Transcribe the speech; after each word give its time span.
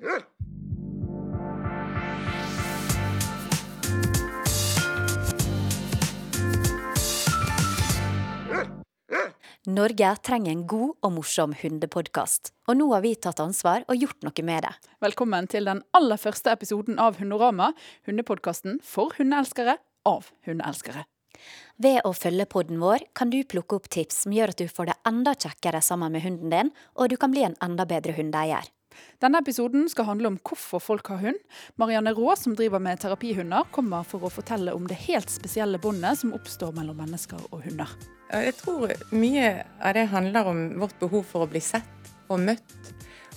Norge 0.00 0.24
trenger 10.24 10.54
en 10.54 10.62
god 10.66 10.94
og 11.04 11.12
morsom 11.18 11.52
hundepodkast, 11.60 12.54
og 12.64 12.78
nå 12.80 12.86
har 12.94 13.04
vi 13.04 13.12
tatt 13.12 13.44
ansvar 13.44 13.84
og 13.92 14.00
gjort 14.00 14.24
noe 14.24 14.46
med 14.48 14.64
det. 14.64 14.72
Velkommen 15.04 15.44
til 15.52 15.68
den 15.68 15.84
aller 15.92 16.16
første 16.16 16.48
episoden 16.56 16.96
av 16.96 17.20
Hundorama, 17.20 17.76
hundepodkasten 18.08 18.80
for 18.80 19.12
hundeelskere 19.20 19.76
av 20.08 20.32
hundeelskere. 20.48 21.04
Ved 21.76 22.00
å 22.08 22.16
følge 22.16 22.48
podden 22.48 22.80
vår 22.80 23.04
kan 23.12 23.28
du 23.28 23.44
plukke 23.44 23.76
opp 23.76 23.92
tips 23.92 24.24
som 24.24 24.32
gjør 24.32 24.56
at 24.56 24.64
du 24.64 24.68
får 24.68 24.94
det 24.94 25.00
enda 25.12 25.36
kjekkere 25.36 25.84
sammen 25.84 26.16
med 26.16 26.24
hunden 26.24 26.56
din, 26.56 26.72
og 26.96 27.12
du 27.12 27.20
kan 27.20 27.36
bli 27.36 27.44
en 27.44 27.60
enda 27.60 27.84
bedre 27.84 28.16
hundeeier. 28.16 28.64
Denne 29.22 29.40
episoden 29.42 29.88
skal 29.92 30.08
handle 30.08 30.30
om 30.32 30.38
hvorfor 30.40 30.82
folk 30.82 31.10
har 31.12 31.20
hund. 31.22 31.38
Marianne 31.80 32.14
Raa, 32.16 32.36
som 32.36 32.56
driver 32.58 32.82
med 32.82 33.00
terapihunder, 33.02 33.68
kommer 33.74 34.06
for 34.08 34.26
å 34.26 34.32
fortelle 34.32 34.74
om 34.76 34.88
det 34.90 34.98
helt 35.06 35.30
spesielle 35.32 35.80
båndet 35.82 36.22
som 36.22 36.34
oppstår 36.36 36.72
mellom 36.76 36.98
mennesker 37.02 37.40
og 37.50 37.64
hunder. 37.66 37.92
Jeg 38.30 38.54
tror 38.60 38.92
mye 39.12 39.48
av 39.82 39.96
det 39.98 40.06
handler 40.12 40.50
om 40.50 40.62
vårt 40.80 40.98
behov 41.02 41.24
for 41.28 41.46
å 41.46 41.50
bli 41.50 41.62
sett 41.64 42.12
og 42.30 42.42
møtt. 42.44 42.76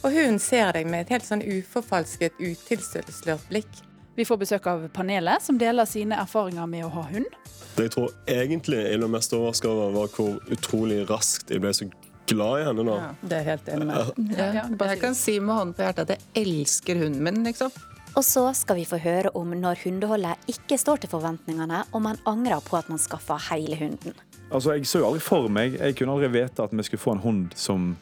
Og 0.04 0.12
hunden 0.12 0.40
ser 0.44 0.74
deg 0.76 0.90
med 0.92 1.06
et 1.06 1.16
helt 1.16 1.26
sånn 1.26 1.44
uforfalsket, 1.44 2.36
utilslørt 2.40 3.48
blikk. 3.50 3.84
Vi 4.16 4.26
får 4.28 4.38
besøk 4.38 4.68
av 4.70 4.84
panelet, 4.94 5.42
som 5.42 5.58
deler 5.58 5.88
sine 5.90 6.20
erfaringer 6.22 6.68
med 6.70 6.86
å 6.86 6.92
ha 6.94 7.06
hund. 7.10 7.30
Det 7.74 7.88
jeg 7.88 7.94
tror 7.96 8.12
egentlig 8.30 8.84
jeg 8.84 9.00
ble 9.02 9.10
mest 9.10 9.34
overraska 9.34 9.72
over, 9.72 9.96
var 9.96 10.12
hvor 10.14 10.36
utrolig 10.54 11.00
raskt 11.10 11.50
jeg 11.50 11.64
ble 11.64 11.72
så 11.74 11.88
glad 12.30 12.62
i 12.62 12.68
henne 12.68 12.86
nå. 12.88 13.00
Ja, 13.00 13.10
det 13.22 13.40
er 13.40 13.50
helt 13.52 13.72
enig 13.74 13.88
med. 13.90 14.12
Ja, 14.38 14.50
ja, 14.60 14.68
jeg 14.70 15.02
kan 15.02 15.18
si 15.18 15.40
med 15.40 15.56
hånden 15.56 15.74
på 15.78 15.86
hjertet 15.86 16.06
at 16.08 16.14
jeg 16.16 16.46
elsker 16.46 17.02
hunden 17.04 17.24
min, 17.26 17.42
liksom. 17.48 17.74
Og 18.14 18.22
så 18.26 18.44
skal 18.54 18.78
vi 18.78 18.86
få 18.86 19.00
høre 19.02 19.32
om 19.38 19.56
når 19.58 19.80
hundeholdet 19.88 20.52
ikke 20.52 20.78
står 20.78 21.02
til 21.02 21.10
forventningene, 21.10 21.82
og 21.92 22.04
man 22.06 22.20
angrer 22.30 22.62
på 22.62 22.78
at 22.78 22.90
man 22.92 23.02
skaffa 23.02 23.40
hele 23.50 23.80
hunden. 23.80 24.14
Altså, 24.54 24.76
Jeg 24.78 24.86
så 24.86 25.02
jo 25.02 25.08
aldri 25.08 25.24
for 25.24 25.48
meg 25.50 25.80
Jeg 25.80 25.96
kunne 25.98 26.14
aldri 26.14 26.28
vite 26.30 26.62
at 26.62 26.74
vi 26.76 26.84
skulle 26.86 27.02
få 27.02 27.16
en 27.16 27.24
hund 27.24 27.56
som 27.58 27.96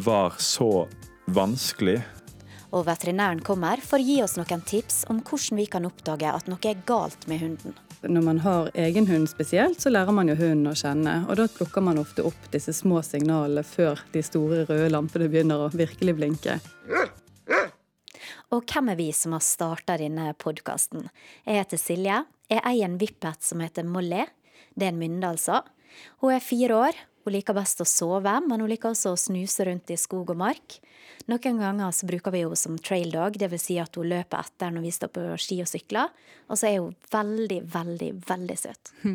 var 0.00 0.38
så 0.40 0.88
vanskelig. 1.28 2.00
Og 2.72 2.86
veterinæren 2.86 3.42
kommer 3.44 3.82
for 3.84 4.00
å 4.00 4.06
gi 4.06 4.22
oss 4.24 4.38
noen 4.38 4.64
tips 4.64 5.02
om 5.12 5.20
hvordan 5.20 5.60
vi 5.60 5.66
kan 5.68 5.84
oppdage 5.84 6.32
at 6.32 6.48
noe 6.48 6.70
er 6.70 6.80
galt 6.88 7.28
med 7.28 7.42
hunden. 7.44 7.76
Når 8.02 8.22
man 8.26 8.38
har 8.42 8.70
egen 8.74 9.06
hund 9.06 9.28
spesielt, 9.30 9.80
så 9.80 9.90
lærer 9.92 10.14
man 10.14 10.30
jo 10.30 10.34
hunden 10.34 10.66
å 10.72 10.74
kjenne. 10.74 11.20
Og 11.30 11.36
da 11.38 11.46
plukker 11.46 11.84
man 11.86 12.00
ofte 12.02 12.24
opp 12.26 12.48
disse 12.50 12.74
små 12.74 12.98
signalene 13.06 13.62
før 13.66 14.00
de 14.14 14.22
store 14.26 14.64
røde 14.66 14.88
lampene 14.90 15.28
begynner 15.30 15.62
å 15.62 15.70
virkelig 15.70 16.16
blinke. 16.18 16.58
Og 18.52 18.66
hvem 18.68 18.90
er 18.92 18.98
vi 18.98 19.08
som 19.16 19.36
har 19.36 19.44
starta 19.44 19.96
denne 20.00 20.32
podkasten? 20.34 21.06
Jeg 21.46 21.62
heter 21.62 21.80
Silje. 21.80 22.18
Jeg 22.50 22.64
eier 22.68 22.90
en 22.90 22.98
vippet 23.00 23.46
som 23.46 23.62
heter 23.62 23.86
Molly. 23.86 24.26
Det 24.74 24.88
er 24.88 24.92
en 24.92 25.00
mynde, 25.00 25.30
altså. 25.30 25.62
Hun 26.20 26.34
er 26.34 26.44
fire 26.44 26.82
år. 26.88 26.98
Hun 27.24 27.36
liker 27.36 27.54
best 27.56 27.82
å 27.82 27.86
sove, 27.88 28.34
men 28.48 28.62
hun 28.62 28.70
liker 28.70 28.90
også 28.90 29.14
å 29.14 29.20
snuse 29.20 29.66
rundt 29.68 29.92
i 29.94 29.98
skog 30.00 30.32
og 30.34 30.40
mark. 30.42 30.80
Noen 31.30 31.60
ganger 31.60 31.92
så 31.94 32.06
bruker 32.08 32.34
vi 32.34 32.42
henne 32.42 32.58
som 32.58 32.78
trail 32.82 33.12
dog, 33.14 33.36
dvs. 33.38 33.62
Si 33.62 33.76
at 33.78 33.94
hun 33.98 34.08
løper 34.10 34.42
etter 34.42 34.72
når 34.74 34.86
vi 34.86 34.94
står 34.94 35.10
på 35.14 35.26
ski 35.38 35.60
og 35.62 35.70
sykler. 35.70 36.10
Og 36.50 36.58
så 36.58 36.68
er 36.68 36.80
hun 36.80 36.96
veldig, 37.12 37.60
veldig, 37.72 38.08
veldig 38.26 38.56
søt. 38.58 38.90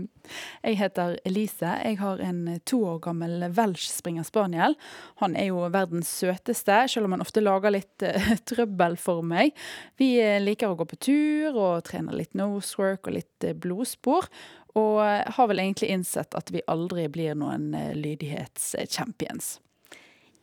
Jeg 0.66 0.80
heter 0.80 1.18
Elise. 1.28 1.74
Jeg 1.84 2.00
har 2.00 2.22
en 2.24 2.42
to 2.68 2.80
år 2.88 3.02
gammel 3.04 3.50
welsh 3.58 3.92
springer 3.92 4.26
spaniel. 4.28 4.78
Han 5.22 5.36
er 5.40 5.52
jo 5.52 5.66
verdens 5.74 6.10
søteste, 6.24 6.80
selv 6.92 7.08
om 7.08 7.18
han 7.18 7.26
ofte 7.26 7.44
lager 7.44 7.76
litt 7.76 8.08
uh, 8.08 8.32
trøbbel 8.50 8.98
for 9.02 9.26
meg. 9.26 9.56
Vi 10.00 10.16
eh, 10.24 10.40
liker 10.44 10.72
å 10.72 10.80
gå 10.80 10.88
på 10.88 11.00
tur 11.10 11.56
og 11.56 11.86
trener 11.88 12.16
litt 12.18 12.36
nosework 12.38 13.08
og 13.08 13.20
litt 13.20 13.48
uh, 13.48 13.56
blodspor. 13.56 14.32
Og 14.76 15.00
har 15.38 15.48
vel 15.50 15.64
egentlig 15.64 15.94
innsett 15.94 16.36
at 16.38 16.52
vi 16.54 16.66
aldri 16.68 17.08
blir 17.12 17.38
noen 17.40 17.72
lydighetschampions. 17.96 19.58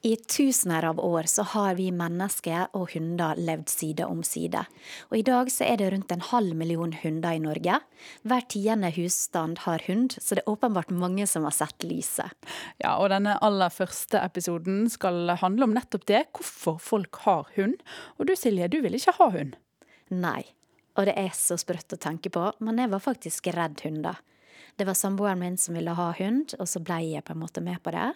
I 0.05 0.17
tusener 0.17 0.85
av 0.85 0.99
år 1.01 1.23
så 1.23 1.43
har 1.49 1.79
vi 1.79 1.87
mennesker 1.89 2.67
og 2.77 2.91
hunder 2.93 3.39
levd 3.41 3.71
side 3.73 4.05
om 4.05 4.19
side. 4.21 4.61
Og 5.09 5.15
i 5.17 5.23
dag 5.25 5.49
så 5.49 5.65
er 5.65 5.79
det 5.81 5.87
rundt 5.95 6.13
en 6.13 6.25
halv 6.29 6.53
million 6.61 6.93
hunder 7.01 7.33
i 7.33 7.41
Norge. 7.41 7.79
Hver 8.21 8.45
tiende 8.53 8.91
husstand 8.93 9.63
har 9.65 9.81
hund, 9.87 10.13
så 10.21 10.37
det 10.37 10.43
er 10.43 10.53
åpenbart 10.53 10.93
mange 10.93 11.25
som 11.31 11.47
har 11.49 11.57
sett 11.57 11.87
lyset. 11.89 12.37
Ja, 12.85 12.99
og 12.99 13.09
denne 13.15 13.39
aller 13.41 13.73
første 13.73 14.21
episoden 14.21 14.91
skal 14.93 15.39
handle 15.41 15.71
om 15.71 15.73
nettopp 15.79 16.05
det, 16.13 16.27
hvorfor 16.37 16.77
folk 16.85 17.23
har 17.25 17.49
hund. 17.57 17.81
Og 18.19 18.29
du 18.29 18.37
Silje, 18.37 18.69
du 18.69 18.83
vil 18.85 19.01
ikke 19.01 19.17
ha 19.23 19.31
hund? 19.39 19.57
Nei. 20.13 20.43
Og 20.95 21.09
det 21.09 21.17
er 21.19 21.33
så 21.35 21.59
sprøtt 21.59 21.97
å 21.97 22.01
tenke 22.01 22.31
på, 22.31 22.47
men 22.63 22.79
jeg 22.79 22.93
var 22.93 23.03
faktisk 23.03 23.51
redd 23.55 23.83
hunder. 23.87 24.21
Det 24.77 24.87
var 24.89 24.97
samboeren 24.99 25.39
min 25.39 25.57
som 25.59 25.77
ville 25.77 25.93
ha 25.95 26.09
hund, 26.19 26.57
og 26.59 26.67
så 26.67 26.81
ble 26.83 26.97
jeg 27.07 27.23
på 27.27 27.35
en 27.35 27.41
måte 27.45 27.63
med 27.63 27.79
på 27.83 27.93
det. 27.95 28.09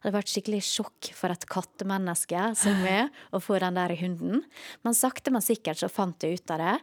Det 0.00 0.12
var 0.14 0.24
et 0.24 0.32
skikkelig 0.32 0.62
sjokk 0.64 1.10
for 1.16 1.32
et 1.32 1.44
kattemenneske 1.50 2.46
som 2.56 2.80
meg 2.80 3.12
å 3.36 3.40
få 3.42 3.60
den 3.60 3.76
der 3.76 3.92
hunden. 4.00 4.40
Men 4.86 4.96
sakte, 4.96 5.32
men 5.34 5.44
sikkert 5.44 5.82
så 5.82 5.92
fant 5.92 6.24
jeg 6.24 6.40
ut 6.40 6.54
av 6.56 6.62
det. 6.62 6.74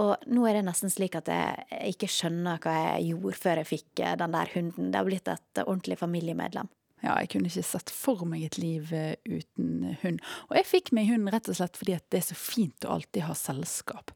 Og 0.00 0.30
nå 0.32 0.48
er 0.48 0.58
det 0.58 0.66
nesten 0.70 0.92
slik 0.92 1.18
at 1.20 1.28
jeg 1.28 1.92
ikke 1.92 2.08
skjønner 2.08 2.60
hva 2.64 2.76
jeg 2.78 3.10
gjorde 3.10 3.40
før 3.42 3.60
jeg 3.60 3.72
fikk 3.74 4.04
den 4.22 4.36
der 4.38 4.54
hunden. 4.56 4.88
Det 4.88 5.02
har 5.02 5.08
blitt 5.10 5.28
et 5.28 5.64
ordentlig 5.66 6.00
familiemedlem. 6.00 6.72
Ja, 7.00 7.14
jeg 7.22 7.30
kunne 7.32 7.48
ikke 7.48 7.64
sett 7.64 7.90
for 7.94 8.26
meg 8.28 8.42
et 8.44 8.58
liv 8.60 8.90
eh, 8.92 9.14
uten 9.24 9.94
hund. 10.02 10.18
Og 10.50 10.58
jeg 10.58 10.68
fikk 10.68 10.90
meg 10.96 11.08
hund 11.08 11.30
rett 11.32 11.48
og 11.48 11.56
slett 11.56 11.78
fordi 11.80 11.96
det 12.12 12.20
er 12.20 12.26
så 12.26 12.36
fint 12.36 12.84
å 12.84 12.98
alltid 12.98 13.24
ha 13.24 13.36
selskap. 13.38 14.12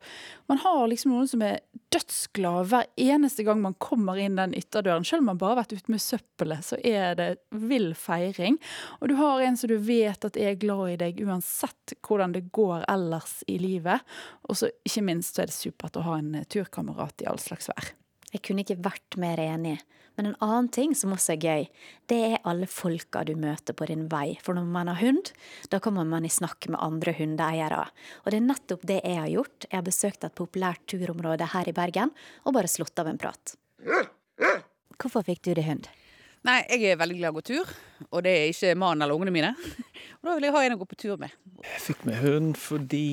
Man 0.52 0.60
har 0.60 0.82
liksom 0.90 1.14
noen 1.14 1.30
som 1.30 1.44
er 1.46 1.62
dødsglad 1.94 2.68
hver 2.68 2.90
eneste 3.00 3.46
gang 3.46 3.62
man 3.64 3.78
kommer 3.80 4.20
inn 4.20 4.36
den 4.36 4.56
ytterdøren. 4.58 5.06
Selv 5.08 5.24
om 5.24 5.32
man 5.32 5.40
bare 5.40 5.54
har 5.54 5.62
vært 5.62 5.76
ute 5.78 5.96
med 5.96 6.04
søppelet, 6.04 6.68
så 6.68 6.80
er 6.84 7.16
det 7.20 7.30
vill 7.56 7.92
feiring. 7.96 8.60
Og 9.00 9.08
du 9.08 9.16
har 9.22 9.46
en 9.46 9.56
som 9.56 9.72
du 9.72 9.78
vet 9.80 10.28
at 10.28 10.36
er 10.36 10.60
glad 10.60 10.84
i 10.92 11.00
deg 11.06 11.24
uansett 11.24 11.96
hvordan 12.04 12.36
det 12.36 12.50
går 12.52 12.84
ellers 12.92 13.40
i 13.48 13.56
livet. 13.62 14.04
Og 14.50 14.60
så 14.60 14.72
ikke 14.84 15.08
minst 15.08 15.36
så 15.36 15.46
er 15.46 15.52
det 15.52 15.56
supert 15.56 15.96
å 15.96 16.04
ha 16.04 16.20
en 16.20 16.42
turkamerat 16.52 17.24
i 17.24 17.30
all 17.32 17.40
slags 17.40 17.72
vær. 17.72 17.94
Jeg 18.34 18.42
kunne 18.42 18.64
ikke 18.64 18.82
vært 18.82 19.18
mer 19.20 19.38
enig. 19.38 19.78
Men 20.14 20.28
en 20.30 20.36
annen 20.44 20.68
ting 20.70 20.92
som 20.94 21.12
også 21.14 21.34
er 21.34 21.42
gøy, 21.42 21.64
det 22.10 22.18
er 22.28 22.44
alle 22.46 22.68
folka 22.70 23.24
du 23.26 23.32
møter 23.38 23.74
på 23.74 23.88
din 23.90 24.06
vei. 24.10 24.36
For 24.42 24.54
når 24.54 24.68
man 24.70 24.90
har 24.90 25.00
hund, 25.00 25.32
da 25.70 25.80
kommer 25.82 26.06
man 26.06 26.26
i 26.26 26.30
snakk 26.30 26.68
med 26.70 26.82
andre 26.82 27.16
hundeeiere. 27.18 27.82
Og 28.22 28.30
det 28.30 28.38
er 28.38 28.46
nettopp 28.46 28.86
det 28.86 29.00
jeg 29.02 29.18
har 29.18 29.32
gjort. 29.32 29.66
Jeg 29.66 29.78
har 29.80 29.86
besøkt 29.86 30.26
et 30.26 30.36
populært 30.38 30.84
turområde 30.90 31.50
her 31.54 31.70
i 31.70 31.74
Bergen 31.74 32.14
og 32.44 32.54
bare 32.54 32.70
slått 32.70 32.98
av 33.02 33.10
en 33.10 33.18
prat. 33.18 33.56
Hvorfor 35.00 35.26
fikk 35.26 35.42
du 35.46 35.52
deg 35.58 35.66
hund? 35.66 35.90
Nei, 36.44 36.58
jeg 36.68 36.92
er 36.92 36.98
veldig 37.00 37.16
glad 37.16 37.30
i 37.30 37.32
å 37.32 37.36
gå 37.38 37.42
tur, 37.48 37.70
og 38.10 38.20
det 38.26 38.32
er 38.36 38.50
ikke 38.50 38.74
mannen 38.76 39.06
eller 39.06 39.16
ungene 39.16 39.32
mine. 39.32 39.54
Og 40.20 40.28
da 40.28 40.34
vil 40.36 40.44
jeg 40.44 40.52
ha 40.52 40.60
en 40.66 40.74
å 40.74 40.80
gå 40.82 40.86
på 40.90 40.98
tur 41.00 41.16
med. 41.20 41.32
Jeg 41.64 41.80
fikk 41.86 42.04
meg 42.08 42.20
hund 42.20 42.58
fordi 42.60 43.06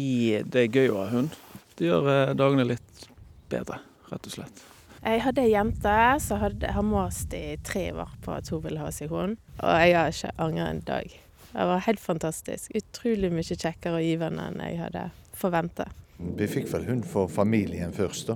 det 0.43 0.65
er 0.65 0.81
gøy 0.81 0.91
å 0.91 0.99
ha 0.99 1.07
hund. 1.13 1.37
Det 1.79 1.87
gjør 1.87 2.11
eh, 2.11 2.33
dagene 2.35 2.67
litt 2.73 3.07
bedre, 3.51 3.79
rett 4.11 4.27
og 4.27 4.35
slett. 4.35 4.65
Jeg 5.01 5.23
hadde 5.25 5.41
ei 5.41 5.55
jente 5.55 5.93
som 6.21 6.37
har 6.37 6.83
mast 6.85 7.31
i 7.33 7.55
tre 7.65 7.87
år 7.89 8.11
på 8.21 8.35
at 8.35 8.49
hun 8.53 8.61
ville 8.61 8.81
ha 8.83 8.91
seg 8.93 9.09
hund. 9.09 9.39
Og 9.57 9.71
jeg 9.81 9.95
har 9.97 10.11
ikke 10.13 10.33
angret 10.37 10.69
en 10.69 10.81
dag. 10.85 11.15
Det 11.51 11.63
var 11.71 11.81
helt 11.87 11.99
fantastisk. 11.99 12.75
Utrolig 12.77 13.31
mye 13.33 13.57
kjekkere 13.57 13.97
og 13.97 14.05
givende 14.05 14.45
enn 14.45 14.61
jeg 14.61 14.77
hadde 14.77 15.07
forventet. 15.33 15.89
Vi 16.21 16.45
fikk 16.47 16.69
vel 16.69 16.85
hund 16.85 17.07
for 17.09 17.31
familien 17.33 17.95
først, 17.97 18.29
da. 18.29 18.35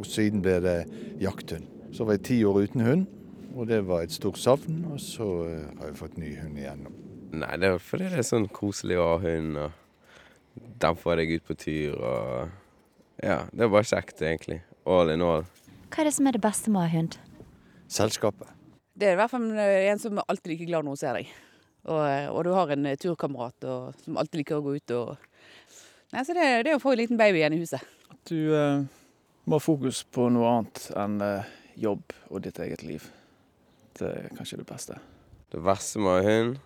Og 0.00 0.08
siden 0.08 0.40
ble 0.44 0.56
det 0.64 0.78
jakthund. 1.20 1.68
Så 1.92 2.08
var 2.08 2.16
jeg 2.16 2.24
ti 2.30 2.38
år 2.48 2.62
uten 2.64 2.84
hund, 2.86 3.04
og 3.52 3.68
det 3.68 3.82
var 3.88 4.06
et 4.06 4.16
stort 4.16 4.40
savn. 4.40 4.86
Og 4.88 5.02
så 5.04 5.28
eh, 5.50 5.68
har 5.76 5.90
jeg 5.90 5.98
fått 6.00 6.16
ny 6.20 6.32
hund 6.40 6.56
igjen. 6.56 6.88
Nei, 7.36 7.52
det 7.60 7.70
er 7.74 7.82
fordi 7.82 8.08
det 8.08 8.22
er 8.22 8.28
sånn 8.30 8.48
koselig 8.48 8.96
å 9.02 9.10
ha 9.12 9.20
hund, 9.20 9.60
og 9.60 10.64
den 10.80 10.96
får 10.96 11.20
deg 11.20 11.36
ut 11.36 11.44
på 11.44 11.58
tur, 11.60 12.00
og 12.00 13.20
ja, 13.20 13.42
det 13.52 13.68
er 13.68 13.72
bare 13.72 13.88
kjekt, 13.92 14.24
egentlig. 14.24 14.62
All 14.88 15.12
in 15.12 15.24
all. 15.24 15.44
Hva 15.90 16.02
er 16.02 16.08
det 16.08 16.14
som 16.16 16.28
er 16.28 16.36
det 16.36 16.42
beste 16.44 16.72
med 16.72 16.82
å 16.82 16.86
ha 16.86 16.92
hund? 16.92 17.16
Selskapet. 17.92 18.50
Det 18.96 19.10
er 19.10 19.14
i 19.14 19.20
hvert 19.20 19.32
fall 19.32 19.46
en 19.52 20.00
som 20.00 20.18
er 20.18 20.26
alltid 20.32 20.52
like 20.52 20.66
glad 20.68 20.86
når 20.86 20.96
hun 20.96 21.00
ser 21.00 21.18
deg. 21.18 21.32
Og, 21.86 22.02
og 22.32 22.40
du 22.42 22.50
har 22.56 22.72
en 22.74 22.88
turkamerat 22.98 23.66
og, 23.70 23.98
som 24.02 24.18
alltid 24.18 24.42
liker 24.42 24.58
å 24.58 24.64
gå 24.64 24.76
ut 24.80 24.94
og 24.96 25.16
Nei, 26.14 26.22
så 26.22 26.36
det, 26.36 26.44
det 26.62 26.70
er 26.70 26.76
å 26.78 26.80
få 26.80 26.92
en 26.94 27.00
liten 27.00 27.18
baby 27.18 27.40
igjen 27.40 27.56
i 27.56 27.58
huset. 27.58 27.82
At 28.12 28.30
du 28.30 28.52
eh, 28.54 28.84
må 29.44 29.58
ha 29.58 29.62
fokus 29.62 30.04
på 30.14 30.28
noe 30.30 30.52
annet 30.52 30.84
enn 31.02 31.16
eh, 31.24 31.48
jobb 31.82 32.14
og 32.30 32.44
ditt 32.44 32.60
eget 32.62 32.84
liv. 32.86 33.08
Det 33.98 34.12
er 34.12 34.28
kanskje 34.36 34.60
det 34.60 34.68
beste. 34.68 35.00
Det 35.50 35.60
verste 35.66 36.02
med 36.02 36.12
å 36.12 36.14
ha 36.14 36.22
hund 36.26 36.56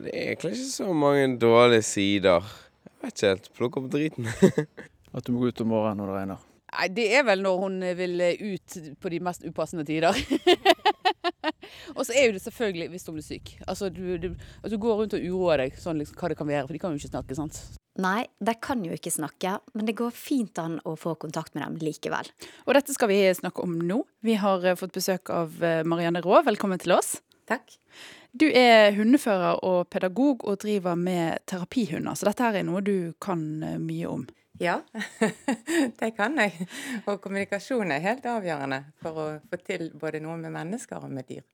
Det 0.00 0.08
er 0.08 0.32
egentlig 0.32 0.54
ikke 0.56 0.72
så 0.72 0.88
mange 0.96 1.28
dårlige 1.40 1.84
sider. 1.84 2.48
Jeg 2.88 2.96
vet 3.04 3.12
ikke 3.12 3.32
helt. 3.34 3.50
Plukke 3.60 3.82
opp 3.82 3.92
driten. 3.92 4.32
At 5.16 5.28
du 5.28 5.34
må 5.34 5.44
gå 5.44 5.52
ut 5.52 5.64
om 5.64 5.72
morgenen 5.74 6.00
når 6.00 6.10
det 6.10 6.18
regner. 6.22 6.47
Nei, 6.68 6.88
Det 6.92 7.06
er 7.16 7.24
vel 7.26 7.42
når 7.44 7.62
hun 7.62 7.80
vil 7.98 8.22
ut 8.54 8.78
på 9.00 9.12
de 9.12 9.20
mest 9.24 9.44
upassende 9.48 9.86
tider. 9.88 10.14
og 11.96 12.04
så 12.04 12.12
er 12.12 12.28
jo 12.28 12.36
det 12.36 12.44
selvfølgelig 12.44 12.88
hvis 12.92 13.08
hun 13.08 13.18
blir 13.18 13.26
syk. 13.26 13.54
Altså, 13.66 13.88
du, 13.88 14.16
du, 14.20 14.30
altså, 14.62 14.74
du 14.76 14.80
går 14.82 15.02
rundt 15.02 15.16
og 15.16 15.28
uroer 15.28 15.64
deg 15.64 15.78
sånn 15.80 16.00
liksom, 16.00 16.18
hva 16.20 16.32
det 16.32 16.38
kan 16.40 16.50
være, 16.50 16.66
for 16.66 16.76
de 16.76 16.82
kan 16.82 16.94
jo 16.94 17.00
ikke 17.00 17.14
snakke. 17.14 17.38
sant? 17.38 17.60
Nei, 17.98 18.28
de 18.38 18.54
kan 18.62 18.84
jo 18.86 18.94
ikke 18.94 19.10
snakke, 19.10 19.56
men 19.74 19.88
det 19.88 19.96
går 19.98 20.12
fint 20.14 20.58
an 20.62 20.76
å 20.86 20.94
få 20.98 21.16
kontakt 21.18 21.56
med 21.56 21.64
dem 21.64 21.80
likevel. 21.82 22.28
Og 22.68 22.76
dette 22.76 22.94
skal 22.94 23.10
vi 23.10 23.24
snakke 23.34 23.64
om 23.64 23.74
nå. 23.88 24.04
Vi 24.22 24.36
har 24.38 24.62
eh, 24.62 24.78
fått 24.78 24.94
besøk 24.94 25.32
av 25.34 25.56
eh, 25.64 25.82
Marianne 25.88 26.22
Raa. 26.22 26.44
Velkommen 26.46 26.78
til 26.78 26.94
oss. 26.94 27.16
Takk. 27.50 27.74
Du 28.38 28.46
er 28.46 28.92
hundefører 28.94 29.64
og 29.66 29.88
pedagog 29.90 30.44
og 30.46 30.60
driver 30.62 30.98
med 31.00 31.40
terapihunder, 31.48 32.14
så 32.14 32.28
dette 32.28 32.44
her 32.44 32.60
er 32.60 32.68
noe 32.68 32.84
du 32.86 33.14
kan 33.24 33.42
eh, 33.66 33.80
mye 33.82 34.12
om. 34.12 34.28
Ja, 34.58 34.80
det 36.00 36.10
kan 36.16 36.38
jeg. 36.40 36.66
Og 37.06 37.20
kommunikasjon 37.22 37.92
er 37.94 38.02
helt 38.02 38.26
avgjørende 38.26 38.82
for 39.02 39.22
å 39.22 39.26
få 39.50 39.58
til 39.62 39.90
både 39.98 40.20
noe 40.24 40.38
med 40.40 40.54
mennesker 40.54 41.04
og 41.06 41.12
med 41.14 41.28
dyr. 41.30 41.44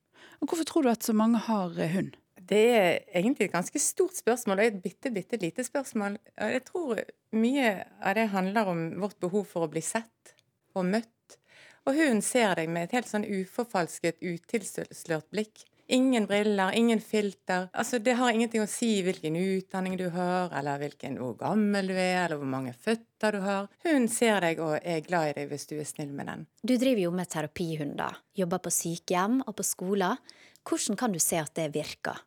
Og 0.41 0.49
Hvorfor 0.49 0.67
tror 0.67 0.85
du 0.85 0.91
at 0.91 1.05
så 1.05 1.13
mange 1.13 1.41
har 1.45 1.75
eh, 1.77 1.93
hund? 1.93 2.15
Det 2.45 2.63
er 2.77 2.89
egentlig 3.15 3.47
et 3.47 3.55
ganske 3.55 3.79
stort 3.81 4.17
spørsmål, 4.17 4.59
og 4.59 4.65
et 4.65 4.81
bitte, 4.81 5.09
bitte 5.13 5.37
lite 5.41 5.63
spørsmål. 5.65 6.17
Jeg 6.37 6.63
tror 6.67 6.99
mye 7.33 7.69
av 8.01 8.17
det 8.17 8.27
handler 8.33 8.69
om 8.69 8.83
vårt 9.01 9.17
behov 9.21 9.47
for 9.49 9.65
å 9.65 9.71
bli 9.71 9.81
sett 9.85 10.35
og 10.77 10.85
møtt. 10.89 11.37
Og 11.85 11.97
hunden 11.97 12.21
ser 12.25 12.53
deg 12.57 12.69
med 12.69 12.87
et 12.87 12.97
helt 12.97 13.09
sånn 13.09 13.25
uforfalsket, 13.25 14.21
utilslørt 14.21 15.29
blikk. 15.33 15.65
Ingen 15.87 16.25
briller, 16.25 16.71
ingen 16.73 17.01
filter. 17.01 17.67
Altså, 17.73 17.99
Det 17.99 18.15
har 18.17 18.31
ingenting 18.31 18.63
å 18.63 18.69
si 18.69 19.03
hvilken 19.05 19.35
utdanning 19.37 19.97
du 19.97 20.07
har, 20.09 20.49
eller 20.57 20.81
hvilken, 20.81 21.19
hvor 21.21 21.35
gammel 21.37 21.91
du 21.91 21.93
er, 21.93 22.25
eller 22.25 22.39
hvor 22.41 22.49
mange 22.49 22.73
føtter 22.73 23.37
du 23.37 23.43
har. 23.45 23.69
Hun 23.85 24.07
ser 24.09 24.41
deg 24.41 24.59
og 24.59 24.79
er 24.81 25.03
glad 25.05 25.29
i 25.29 25.35
deg 25.39 25.51
hvis 25.51 25.67
du 25.69 25.75
er 25.77 25.85
snill 25.85 26.13
med 26.15 26.31
den. 26.31 26.47
Du 26.65 26.73
driver 26.75 27.05
jo 27.05 27.11
med 27.13 27.29
terapihunder, 27.29 28.17
jobber 28.33 28.63
på 28.65 28.73
sykehjem 28.73 29.43
og 29.45 29.53
på 29.59 29.67
skoler. 29.67 30.17
Hvordan 30.65 30.97
kan 30.97 31.13
du 31.13 31.21
se 31.21 31.37
at 31.37 31.53
det 31.53 31.69
virker? 31.75 32.17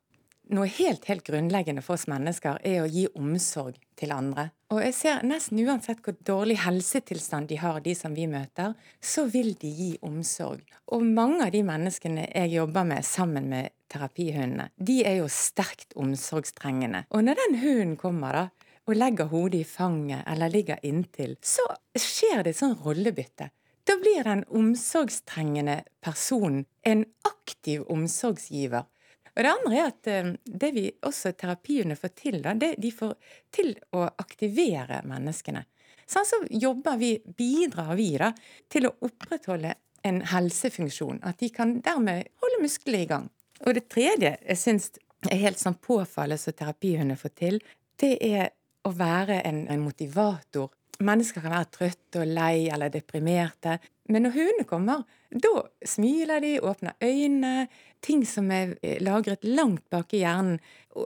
Noe 0.49 0.65
helt, 0.73 1.05
helt 1.05 1.27
grunnleggende 1.27 1.83
for 1.85 1.99
oss 1.99 2.07
mennesker 2.09 2.57
er 2.65 2.81
å 2.81 2.89
gi 2.89 3.05
omsorg 3.21 3.77
til 4.01 4.15
andre. 4.15 4.47
Og 4.73 4.81
jeg 4.81 4.95
ser 4.97 5.27
nesten 5.29 5.61
uansett 5.61 6.01
hvor 6.05 6.17
dårlig 6.25 6.57
helsetilstand 6.63 7.51
de 7.51 7.59
har, 7.61 7.83
de 7.85 7.93
som 7.97 8.15
vi 8.17 8.25
møter, 8.31 8.73
så 9.01 9.27
vil 9.29 9.53
de 9.61 9.69
gi 9.69 9.91
omsorg. 10.09 10.63
Og 10.97 11.05
mange 11.05 11.45
av 11.45 11.53
de 11.53 11.61
menneskene 11.69 12.31
jeg 12.31 12.55
jobber 12.55 12.89
med 12.89 13.05
sammen 13.05 13.51
med 13.53 13.75
terapihundene, 13.93 14.71
de 14.77 15.03
er 15.09 15.21
jo 15.21 15.29
sterkt 15.33 15.93
omsorgstrengende. 16.01 17.05
Og 17.13 17.29
når 17.29 17.43
den 17.43 17.61
hunden 17.61 17.97
kommer, 18.01 18.41
da, 18.41 18.75
og 18.89 18.97
legger 18.97 19.29
hodet 19.29 19.61
i 19.61 19.69
fanget 19.69 20.25
eller 20.33 20.53
ligger 20.53 20.81
inntil, 20.89 21.37
så 21.45 21.65
skjer 21.93 22.41
det 22.41 22.55
et 22.55 22.63
sånn 22.63 22.79
rollebytte. 22.87 23.51
Da 23.89 23.97
blir 24.01 24.25
den 24.25 24.47
omsorgstrengende 24.49 25.83
personen 26.05 26.65
en 26.89 27.05
aktiv 27.29 27.85
omsorgsgiver. 27.93 28.89
Og 29.39 29.45
det 29.45 29.51
andre 29.53 29.77
er 29.79 29.89
at 29.93 30.09
eh, 30.11 30.31
det 30.45 30.71
vi 30.75 30.85
også 31.07 31.33
terapiene 31.39 31.97
får 31.97 32.15
til, 32.19 32.41
da, 32.43 32.57
det 32.59 32.75
de 32.83 32.91
får 32.91 33.15
til 33.55 33.77
å 33.95 34.09
aktivere 34.19 35.05
menneskene. 35.07 35.63
Sånn 36.09 36.27
så 36.27 36.41
jobber 36.51 36.97
vi, 36.99 37.13
bidrar 37.23 37.93
vi 37.95 38.11
da, 38.19 38.33
til 38.73 38.89
å 38.89 38.95
opprettholde 39.07 39.77
en 40.09 40.23
helsefunksjon. 40.27 41.21
At 41.23 41.39
de 41.39 41.53
kan 41.55 41.77
dermed 41.85 42.33
holde 42.43 42.63
musklene 42.65 43.05
i 43.05 43.11
gang. 43.11 43.29
Og 43.67 43.77
det 43.77 43.87
tredje 43.93 44.35
jeg 44.35 44.59
syns 44.59 44.91
er 45.29 45.43
helt 45.43 45.61
sånn 45.61 45.79
påfallende 45.83 46.41
som 46.43 46.57
terapihunder 46.59 47.19
får 47.19 47.35
til, 47.39 47.61
det 47.99 48.17
er 48.25 48.51
å 48.87 48.93
være 48.95 49.43
en, 49.47 49.65
en 49.71 49.83
motivator 49.83 50.71
Mennesker 50.99 51.45
kan 51.45 51.53
være 51.55 51.71
trøtte 51.71 52.23
og 52.25 52.31
lei 52.35 52.67
eller 52.75 52.91
deprimerte. 52.91 53.77
Men 54.11 54.25
når 54.27 54.33
hundene 54.35 54.65
kommer, 54.67 55.05
da 55.31 55.53
smiler 55.87 56.43
de, 56.43 56.57
åpner 56.59 56.97
øynene. 56.99 57.69
Ting 58.05 58.25
som 58.27 58.51
er 58.55 58.77
eh, 58.83 59.01
lagret 59.03 59.45
langt 59.47 59.85
bak 59.91 60.15
i 60.15 60.23
hjernen, 60.23 60.61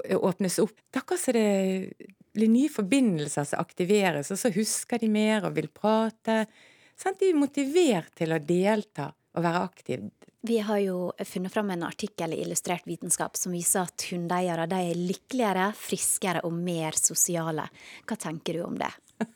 eh, 0.05 0.19
åpnes 0.19 0.59
opp. 0.63 0.75
Det 0.93 1.03
er 1.03 1.39
det 1.39 2.11
blir 2.33 2.49
nye 2.49 2.73
forbindelser 2.73 3.45
som 3.45 3.61
aktiveres, 3.61 4.31
og 4.33 4.41
så 4.41 4.53
husker 4.55 5.03
de 5.03 5.09
mer 5.13 5.45
og 5.45 5.57
vil 5.59 5.69
prate. 5.69 6.47
Sånn, 6.97 7.17
de 7.21 7.29
er 7.33 7.39
motivert 7.39 8.15
til 8.17 8.33
å 8.33 8.41
delta 8.41 9.11
og 9.33 9.45
være 9.45 9.65
aktiv. 9.67 10.07
Vi 10.43 10.59
har 10.59 10.81
jo 10.83 11.13
funnet 11.25 11.53
fram 11.55 11.71
en 11.71 11.85
artikkel 11.87 12.35
i 12.35 12.41
Illustrert 12.43 12.87
vitenskap 12.89 13.37
som 13.39 13.55
viser 13.55 13.87
at 13.87 14.07
hundeeiere 14.11 14.67
er 14.67 14.99
lykkeligere, 14.99 15.69
friskere 15.79 16.43
og 16.49 16.57
mer 16.57 16.99
sosiale. 16.99 17.69
Hva 18.09 18.19
tenker 18.19 18.59
du 18.59 18.65
om 18.67 18.81
det? 18.81 18.91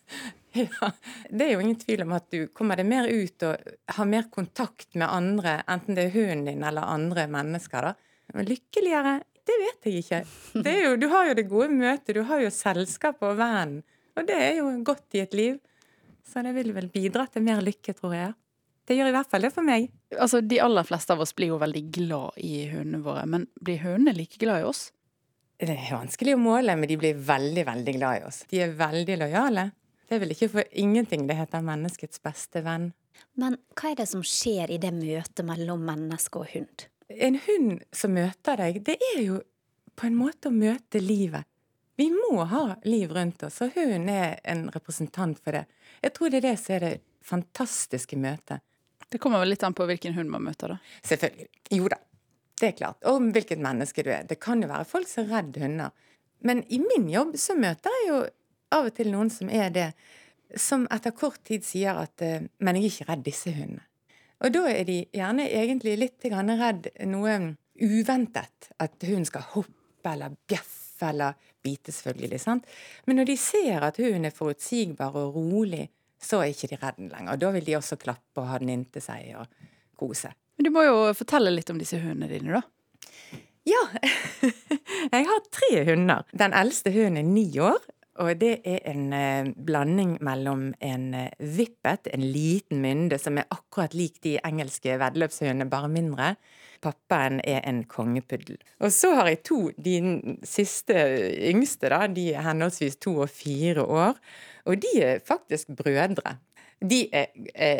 Ja, 0.80 0.90
Det 1.30 1.46
er 1.46 1.52
jo 1.54 1.62
ingen 1.64 1.78
tvil 1.80 2.02
om 2.06 2.14
at 2.16 2.28
du 2.32 2.46
kommer 2.56 2.78
deg 2.80 2.88
mer 2.88 3.08
ut 3.08 3.44
og 3.46 3.70
har 3.98 4.08
mer 4.08 4.28
kontakt 4.32 4.94
med 4.94 5.08
andre, 5.08 5.58
enten 5.68 5.98
det 5.98 6.08
er 6.08 6.14
hunden 6.16 6.46
din 6.50 6.64
eller 6.66 6.88
andre 6.88 7.26
mennesker. 7.30 7.90
da. 7.90 7.94
Men 8.34 8.48
lykkeligere? 8.50 9.18
Det 9.46 9.56
vet 9.62 9.86
jeg 9.86 10.02
ikke. 10.02 10.22
Jo, 10.86 10.96
du 10.98 11.06
har 11.12 11.28
jo 11.28 11.36
det 11.38 11.46
gode 11.50 11.70
møtet, 11.70 12.16
du 12.16 12.24
har 12.26 12.42
jo 12.42 12.50
selskapet 12.50 13.28
og 13.28 13.38
vennen. 13.38 13.84
Og 14.16 14.26
det 14.26 14.36
er 14.40 14.58
jo 14.62 14.70
godt 14.86 15.14
i 15.14 15.22
et 15.22 15.34
liv. 15.36 15.60
Så 16.26 16.42
det 16.42 16.54
vil 16.56 16.72
vel 16.74 16.88
bidra 16.90 17.26
til 17.30 17.44
mer 17.46 17.60
lykke, 17.62 17.94
tror 17.94 18.14
jeg. 18.16 18.34
Det 18.86 18.96
gjør 18.96 19.10
i 19.10 19.14
hvert 19.16 19.30
fall 19.30 19.44
det 19.46 19.52
for 19.54 19.66
meg. 19.66 19.88
Altså, 20.14 20.40
De 20.40 20.58
aller 20.62 20.86
fleste 20.86 21.14
av 21.14 21.22
oss 21.22 21.34
blir 21.36 21.50
jo 21.52 21.58
veldig 21.62 21.82
glad 21.94 22.38
i 22.42 22.66
hundene 22.70 23.02
våre, 23.04 23.24
men 23.26 23.46
blir 23.62 23.82
hundene 23.82 24.14
like 24.16 24.38
glad 24.40 24.62
i 24.62 24.68
oss? 24.68 24.88
Det 25.56 25.72
er 25.72 25.88
vanskelig 25.94 26.34
å 26.36 26.40
måle, 26.40 26.74
men 26.76 26.88
de 26.90 26.98
blir 27.00 27.18
veldig, 27.26 27.64
veldig 27.66 27.94
glad 27.96 28.20
i 28.20 28.24
oss. 28.28 28.42
De 28.50 28.60
er 28.62 28.74
veldig 28.76 29.16
lojale. 29.22 29.70
Det 30.06 30.16
er 30.16 30.22
vel 30.22 30.34
ikke 30.36 30.52
for 30.52 30.70
ingenting 30.70 31.26
det 31.26 31.38
heter 31.38 31.64
menneskets 31.66 32.22
beste 32.22 32.62
venn. 32.62 32.92
Men 33.40 33.56
hva 33.74 33.90
er 33.90 34.00
det 34.02 34.08
som 34.10 34.22
skjer 34.26 34.70
i 34.70 34.78
det 34.82 34.92
møtet 34.94 35.42
mellom 35.46 35.82
menneske 35.86 36.42
og 36.42 36.50
hund? 36.52 36.86
En 37.08 37.38
hund 37.46 37.82
som 37.94 38.14
møter 38.14 38.60
deg, 38.60 38.80
det 38.86 38.96
er 39.14 39.20
jo 39.24 39.40
på 39.96 40.08
en 40.08 40.18
måte 40.18 40.50
å 40.50 40.54
møte 40.54 41.00
livet. 41.02 41.46
Vi 41.96 42.10
må 42.12 42.44
ha 42.44 42.76
liv 42.84 43.12
rundt 43.16 43.42
oss, 43.46 43.62
og 43.64 43.72
hunden 43.74 44.10
er 44.12 44.36
en 44.44 44.66
representant 44.74 45.38
for 45.40 45.56
det. 45.56 45.64
Jeg 46.04 46.12
tror 46.16 46.32
det 46.32 46.42
er 46.42 46.48
det 46.50 46.56
som 46.60 46.74
er 46.76 46.84
det 46.84 46.94
fantastiske 47.24 48.18
møtet. 48.20 48.60
Det 49.08 49.20
kommer 49.22 49.40
vel 49.40 49.54
litt 49.54 49.64
an 49.64 49.74
på 49.74 49.86
hvilken 49.88 50.16
hund 50.16 50.30
man 50.34 50.44
møter, 50.44 50.74
da? 50.74 50.98
Selvfølgelig. 51.06 51.48
Jo 51.72 51.88
da. 51.88 51.98
Det 52.56 52.68
er 52.68 52.76
klart. 52.76 52.98
Og 53.08 53.30
hvilket 53.32 53.62
menneske 53.62 54.04
du 54.04 54.10
er. 54.12 54.26
Det 54.28 54.38
kan 54.42 54.60
jo 54.60 54.68
være 54.68 54.88
folk 54.88 55.08
som 55.08 55.24
er 55.24 55.38
redd 55.38 55.56
hunder. 55.62 55.94
Men 56.44 56.62
i 56.68 56.80
min 56.82 57.08
jobb 57.08 57.36
så 57.40 57.56
møter 57.56 57.96
jeg 58.00 58.08
jo 58.10 58.18
av 58.76 58.88
og 58.90 58.96
til 58.96 59.10
noen 59.12 59.32
som 59.32 59.50
er 59.50 59.72
det, 59.74 59.90
som 60.56 60.86
etter 60.94 61.14
kort 61.16 61.42
tid 61.44 61.64
sier 61.66 61.98
at 61.98 62.22
eh, 62.22 62.46
'men 62.58 62.76
jeg 62.76 62.84
er 62.84 62.92
ikke 62.92 63.10
redd 63.10 63.24
disse 63.26 63.52
hundene'. 63.52 63.84
Og 64.44 64.52
da 64.52 64.66
er 64.68 64.84
de 64.84 64.98
gjerne 65.16 65.48
egentlig 65.48 65.96
litt 65.96 66.24
redd 66.24 66.88
noe 67.08 67.56
uventet. 67.80 68.70
At 68.78 69.02
hunden 69.02 69.24
skal 69.24 69.46
hoppe 69.54 70.12
eller 70.12 70.36
bjeffe 70.48 71.08
eller 71.08 71.34
bite, 71.62 71.92
selvfølgelig. 71.92 72.40
sant? 72.40 72.66
Men 73.06 73.16
når 73.16 73.30
de 73.30 73.36
ser 73.36 73.82
at 73.82 73.96
hunden 73.96 74.28
er 74.28 74.34
forutsigbar 74.36 75.16
og 75.16 75.34
rolig, 75.34 75.88
så 76.20 76.42
er 76.42 76.52
ikke 76.52 76.68
de 76.68 76.80
redd 76.80 77.00
den 77.00 77.08
lenger. 77.08 77.32
Og 77.32 77.40
da 77.40 77.50
vil 77.56 77.66
de 77.66 77.76
også 77.76 77.96
klappe 77.96 78.42
og 78.42 78.48
ha 78.50 78.58
den 78.58 78.72
inntil 78.72 79.02
seg 79.02 79.34
og 79.40 79.46
kose. 79.96 80.32
Men 80.56 80.68
du 80.68 80.72
må 80.72 80.84
jo 80.86 80.96
fortelle 81.16 81.52
litt 81.52 81.70
om 81.72 81.80
disse 81.80 81.98
hundene 82.00 82.28
dine, 82.30 82.60
da. 82.60 83.40
Ja. 83.66 83.82
jeg 85.16 85.26
har 85.26 85.44
tre 85.50 85.84
hunder. 85.88 86.24
Den 86.32 86.54
eldste 86.56 86.92
hunden 86.94 87.20
er 87.20 87.28
ni 87.28 87.48
år, 87.60 87.80
og 88.22 88.38
det 88.40 88.52
er 88.64 88.80
en 88.90 89.12
eh, 89.12 89.48
blanding 89.66 90.16
mellom 90.24 90.68
en 90.84 91.06
eh, 91.16 91.32
vippet, 91.56 92.08
en 92.12 92.24
liten 92.32 92.80
mynde, 92.84 93.18
som 93.20 93.38
er 93.38 93.48
akkurat 93.52 93.94
lik 93.96 94.20
de 94.24 94.36
engelske 94.46 94.96
veddeløpshundene, 95.00 95.68
bare 95.70 95.90
mindre. 95.92 96.34
Pappaen 96.84 97.40
er 97.44 97.62
en 97.68 97.82
kongepuddel. 97.88 98.58
Og 98.80 98.92
så 98.92 99.14
har 99.18 99.30
jeg 99.32 99.42
to, 99.48 99.60
de 99.76 99.96
siste 100.46 100.96
yngste, 101.50 101.90
da, 101.92 102.04
de 102.06 102.28
er 102.34 102.46
henholdsvis 102.46 102.98
to 103.02 103.16
og 103.24 103.32
fire 103.32 103.84
år. 103.84 104.20
Og 104.66 104.80
de 104.82 104.94
er 105.02 105.24
faktisk 105.24 105.74
brødre. 105.78 106.36
De 106.80 107.06
er 107.12 107.32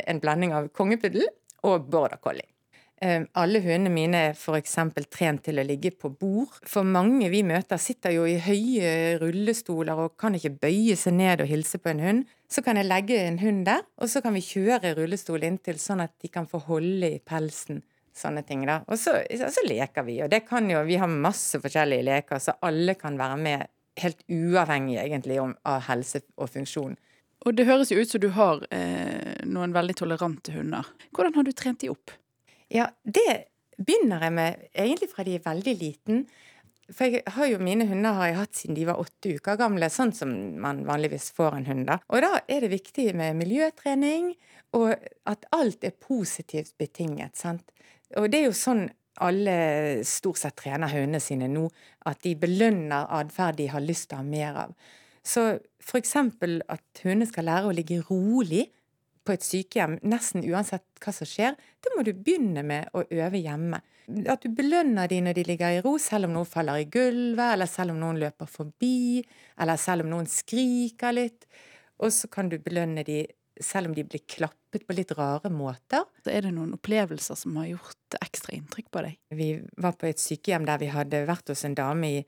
en 0.09 0.21
blanding 0.23 0.55
av 0.57 0.71
kongepuddel 0.73 1.27
og 1.67 1.91
border 1.93 2.21
collie. 2.23 2.56
Ehm, 3.05 3.27
alle 3.37 3.61
hundene 3.61 3.91
mine 3.93 4.21
er 4.31 4.37
f.eks. 4.37 4.77
trent 5.13 5.43
til 5.45 5.61
å 5.61 5.65
ligge 5.67 5.93
på 5.93 6.09
bord. 6.17 6.55
For 6.65 6.87
mange 6.87 7.29
vi 7.33 7.43
møter 7.45 7.81
sitter 7.81 8.15
jo 8.15 8.25
i 8.29 8.39
høye 8.41 9.19
rullestoler 9.21 10.01
og 10.07 10.17
kan 10.21 10.37
ikke 10.39 10.55
bøye 10.63 10.97
seg 10.97 11.19
ned 11.19 11.45
og 11.45 11.51
hilse 11.51 11.81
på 11.83 11.93
en 11.93 12.03
hund. 12.05 12.25
Så 12.49 12.63
kan 12.65 12.81
jeg 12.81 12.89
legge 12.89 13.19
en 13.21 13.41
hund 13.43 13.67
der, 13.67 13.83
og 13.99 14.09
så 14.09 14.23
kan 14.25 14.37
vi 14.37 14.45
kjøre 14.45 14.95
rullestol 14.97 15.45
inntil, 15.45 15.81
sånn 15.83 16.05
at 16.05 16.15
de 16.23 16.31
kan 16.33 16.47
få 16.49 16.63
holde 16.69 17.11
i 17.17 17.21
pelsen. 17.21 17.83
Sånne 18.17 18.47
ting 18.49 18.63
da. 18.65 18.79
Og 18.89 18.97
så, 18.97 19.19
så 19.29 19.65
leker 19.67 20.07
vi, 20.07 20.21
og 20.25 20.31
det 20.33 20.47
kan 20.47 20.65
jo 20.71 20.81
Vi 20.89 20.97
har 20.97 21.11
masse 21.11 21.61
forskjellige 21.61 22.07
leker, 22.07 22.41
så 22.41 22.57
alle 22.65 22.95
kan 22.97 23.19
være 23.21 23.37
med 23.37 23.67
helt 24.01 24.23
uavhengig 24.29 24.97
egentlig 25.03 25.37
av 25.43 25.85
helse 25.89 26.23
og 26.37 26.49
funksjon. 26.53 26.97
Og 27.47 27.57
det 27.57 27.67
høres 27.69 27.93
jo 27.93 28.01
ut 28.01 28.09
som 28.09 28.23
du 28.23 28.31
har 28.33 28.63
eh, 28.75 29.45
noen 29.45 29.75
veldig 29.77 29.97
tolerante 30.01 30.55
hunder. 30.55 30.89
Hvordan 31.13 31.37
har 31.37 31.45
du 31.45 31.53
trent 31.53 31.83
de 31.85 31.93
opp? 31.93 32.15
Ja, 32.73 32.89
det 33.03 33.47
begynner 33.77 34.27
jeg 34.27 34.35
med 34.35 34.67
egentlig 34.73 35.11
fra 35.13 35.25
de 35.27 35.37
er 35.37 35.45
veldig 35.45 35.75
liten. 35.81 36.27
For 36.95 37.11
jeg 37.11 37.23
har 37.35 37.49
jo 37.51 37.59
mine 37.63 37.87
hunder 37.89 38.15
har 38.15 38.31
jeg 38.31 38.39
hatt 38.39 38.59
siden 38.61 38.77
de 38.79 38.85
var 38.87 39.01
åtte 39.03 39.33
uker 39.37 39.59
gamle, 39.59 39.89
sånn 39.91 40.13
som 40.15 40.33
man 40.63 40.85
vanligvis 40.87 41.33
får 41.35 41.59
en 41.59 41.67
hund. 41.67 41.87
da. 41.89 41.99
Og 42.15 42.23
da 42.23 42.41
er 42.47 42.63
det 42.63 42.71
viktig 42.75 43.09
med 43.19 43.39
miljøtrening, 43.41 44.35
og 44.79 44.95
at 45.27 45.49
alt 45.57 45.85
er 45.85 45.97
positivt 45.99 46.77
betinget. 46.79 47.37
sant? 47.37 47.73
Og 48.17 48.31
det 48.31 48.41
er 48.41 48.49
jo 48.49 48.55
sånn 48.55 48.87
alle 49.25 50.05
stort 50.05 50.39
sett 50.39 50.59
trener 50.61 50.93
hundene 50.93 51.21
sine 51.25 51.49
nå, 51.49 51.67
at 52.07 52.21
de 52.23 52.35
belønner 52.39 53.09
atferd 53.19 53.57
de 53.59 53.71
har 53.73 53.83
lyst 53.83 54.11
til 54.11 54.19
å 54.19 54.23
ha 54.23 54.29
mer 54.29 54.59
av. 54.67 54.75
Så 55.27 55.59
eksempel 55.99 56.61
at 56.71 57.03
hundene 57.03 57.27
skal 57.27 57.49
lære 57.49 57.71
å 57.71 57.75
ligge 57.75 58.03
rolig 58.11 58.69
på 59.27 59.35
et 59.35 59.45
sykehjem, 59.45 59.99
nesten 60.07 60.45
uansett 60.47 60.85
hva 61.03 61.13
som 61.15 61.29
skjer, 61.29 61.57
det 61.83 61.93
må 61.97 62.05
du 62.07 62.13
begynne 62.15 62.65
med 62.67 62.91
å 62.97 63.05
øve 63.05 63.41
hjemme. 63.43 63.83
At 64.31 64.45
du 64.47 64.53
belønner 64.55 65.11
de 65.11 65.19
når 65.25 65.39
de 65.39 65.47
ligger 65.49 65.77
i 65.77 65.81
ro, 65.85 65.97
selv 66.03 66.29
om 66.29 66.37
noen 66.37 66.49
faller 66.49 66.85
i 66.85 66.91
gulvet, 66.91 67.49
eller 67.53 67.71
selv 67.71 67.95
om 67.95 68.03
noen 68.03 68.21
løper 68.23 68.51
forbi, 68.51 69.25
eller 69.59 69.81
selv 69.83 70.07
om 70.07 70.13
noen 70.15 70.31
skriker 70.31 71.17
litt. 71.17 71.49
Og 71.99 72.13
så 72.15 72.31
kan 72.31 72.53
du 72.53 72.61
belønne 72.63 73.03
de 73.07 73.25
selv 73.63 73.89
om 73.89 73.95
de 73.97 74.05
blir 74.05 74.23
klappet 74.29 74.85
på 74.87 74.95
litt 74.97 75.13
rare 75.17 75.51
måter. 75.53 76.05
Så 76.25 76.33
er 76.33 76.45
det 76.45 76.53
noen 76.57 76.75
opplevelser 76.77 77.39
som 77.41 77.57
har 77.61 77.71
gjort 77.71 78.19
ekstra 78.21 78.55
inntrykk 78.57 78.91
på 78.93 79.05
deg? 79.07 79.17
Vi 79.33 79.49
var 79.81 79.97
på 79.99 80.11
et 80.11 80.21
sykehjem 80.21 80.67
der 80.69 80.83
vi 80.83 80.93
hadde 80.93 81.25
vært 81.29 81.53
hos 81.53 81.65
en 81.69 81.77
dame 81.79 82.13
i 82.19 82.21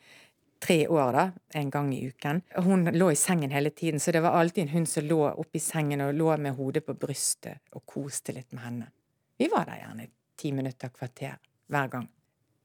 tre 0.59 0.89
år, 0.89 1.13
da, 1.13 1.25
en 1.61 1.71
gang 1.71 1.95
i 1.95 2.01
uken. 2.09 2.43
Hun 2.65 2.85
lå 2.93 3.11
i 3.13 3.19
sengen 3.19 3.51
hele 3.55 3.71
tiden, 3.71 4.01
så 4.01 4.13
det 4.13 4.23
var 4.25 4.37
alltid 4.39 4.67
en 4.67 4.75
hund 4.75 4.89
som 4.89 5.07
lå 5.07 5.21
oppi 5.31 5.61
sengen 5.63 6.03
og 6.05 6.15
lå 6.15 6.37
med 6.37 6.57
hodet 6.59 6.85
på 6.87 6.97
brystet 6.99 7.63
og 7.77 7.87
koste 7.87 8.35
litt 8.37 8.53
med 8.53 8.65
henne. 8.65 8.89
Vi 9.39 9.49
var 9.53 9.69
der 9.69 9.83
gjerne 9.83 10.09
ti 10.39 10.53
minutter, 10.53 10.91
kvarter 10.95 11.37
hver 11.71 11.93
gang. 11.93 12.09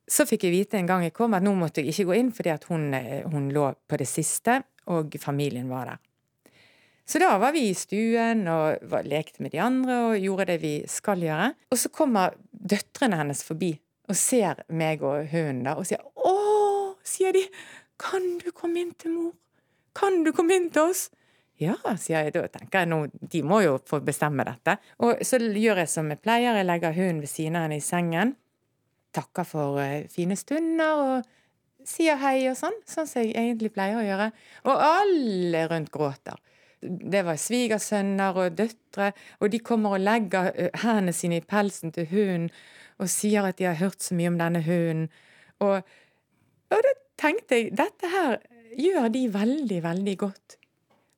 Så 0.10 0.26
fikk 0.28 0.48
jeg 0.48 0.54
vite 0.54 0.78
en 0.78 0.90
gang 0.90 1.06
jeg 1.06 1.14
kom 1.16 1.36
at 1.38 1.44
nå 1.46 1.54
måtte 1.56 1.82
jeg 1.82 1.94
ikke 1.94 2.10
gå 2.10 2.18
inn 2.20 2.32
fordi 2.36 2.52
at 2.52 2.66
hun, 2.68 2.90
hun 3.32 3.52
lå 3.56 3.70
på 3.88 4.00
det 4.00 4.10
siste, 4.10 4.62
og 4.92 5.16
familien 5.22 5.70
var 5.72 5.94
der. 5.94 6.02
Så 7.06 7.20
da 7.20 7.34
var 7.40 7.52
vi 7.52 7.68
i 7.70 7.76
stuen 7.76 8.46
og 8.48 8.84
lekte 9.08 9.44
med 9.44 9.52
de 9.52 9.60
andre 9.64 10.00
og 10.08 10.24
gjorde 10.24 10.48
det 10.54 10.60
vi 10.64 10.74
skal 10.88 11.24
gjøre. 11.24 11.50
Og 11.72 11.80
så 11.80 11.92
kommer 11.92 12.36
døtrene 12.52 13.20
hennes 13.20 13.44
forbi 13.44 13.74
og 14.10 14.18
ser 14.20 14.64
meg 14.72 15.04
og 15.04 15.28
hunden 15.32 15.64
da, 15.68 15.78
og 15.80 15.88
sier 15.88 16.00
'Å', 16.00 16.96
sier 17.04 17.32
de, 17.36 17.44
'kan 17.98 18.38
du 18.40 18.52
komme 18.52 18.80
inn 18.82 18.94
til 18.94 19.12
mor? 19.12 19.34
Kan 19.96 20.24
du 20.24 20.32
komme 20.32 20.56
inn 20.56 20.70
til 20.70 20.90
oss?' 20.90 21.10
Ja, 21.62 21.76
sier 21.96 22.24
jeg. 22.24 22.34
Da 22.34 22.48
tenker 22.48 22.80
jeg 22.80 22.90
nå, 22.90 23.08
de 23.32 23.42
må 23.44 23.62
jo 23.62 23.78
få 23.86 24.00
bestemme 24.00 24.44
dette. 24.44 24.78
Og 25.00 25.22
så 25.22 25.38
gjør 25.38 25.84
jeg 25.84 25.90
som 25.90 26.10
jeg 26.10 26.20
pleier. 26.20 26.58
Jeg 26.58 26.66
legger 26.66 26.92
hunden 26.92 27.22
ved 27.22 27.30
siden 27.30 27.56
av 27.56 27.68
henne 27.68 27.78
i 27.78 27.80
sengen. 27.80 28.36
Takker 29.14 29.46
for 29.46 29.78
uh, 29.78 30.08
fine 30.10 30.36
stunder 30.36 31.04
og 31.04 31.86
sier 31.86 32.18
hei 32.18 32.50
og 32.50 32.58
sånn. 32.58 32.80
Sånn 32.90 33.08
som 33.08 33.22
jeg 33.22 33.38
egentlig 33.38 33.72
pleier 33.72 34.02
å 34.02 34.04
gjøre. 34.04 34.32
Og 34.66 34.82
alle 34.82 35.68
rundt 35.70 35.94
gråter 35.94 36.42
det 36.84 37.24
var 37.24 37.40
svigersønner 37.40 38.38
og 38.40 38.58
døtre, 38.58 39.12
og 39.40 39.52
de 39.52 39.60
kommer 39.64 39.96
og 39.96 40.04
legger 40.04 40.52
hendene 40.84 41.14
sine 41.16 41.40
i 41.40 41.46
pelsen 41.48 41.94
til 41.96 42.10
hunden 42.12 42.50
og 43.02 43.10
sier 43.10 43.48
at 43.48 43.58
de 43.58 43.68
har 43.70 43.80
hørt 43.80 44.04
så 44.04 44.16
mye 44.16 44.32
om 44.32 44.40
denne 44.40 44.62
hunden. 44.64 45.08
Og, 45.64 45.82
og 46.74 46.86
da 46.86 46.94
tenkte 47.20 47.60
jeg 47.60 47.74
dette 47.78 48.10
her 48.12 48.38
gjør 48.80 49.10
de 49.14 49.26
veldig, 49.34 49.80
veldig 49.86 50.16
godt. 50.22 50.58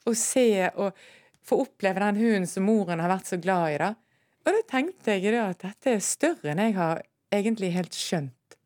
Å 0.06 0.14
se 0.18 0.48
og 0.70 1.06
få 1.46 1.62
oppleve 1.64 2.04
den 2.04 2.20
hunden 2.20 2.50
som 2.50 2.68
moren 2.68 3.02
har 3.02 3.14
vært 3.14 3.32
så 3.32 3.40
glad 3.42 3.76
i. 3.76 3.78
da. 3.82 3.94
Og 4.46 4.58
da 4.58 4.62
tenkte 4.70 5.16
jeg 5.16 5.34
da 5.34 5.48
at 5.50 5.64
dette 5.64 5.96
er 5.96 6.04
større 6.04 6.52
enn 6.52 6.62
jeg 6.62 6.76
har 6.78 7.02
egentlig 7.34 7.72
helt 7.74 7.96
skjønt. 7.98 8.58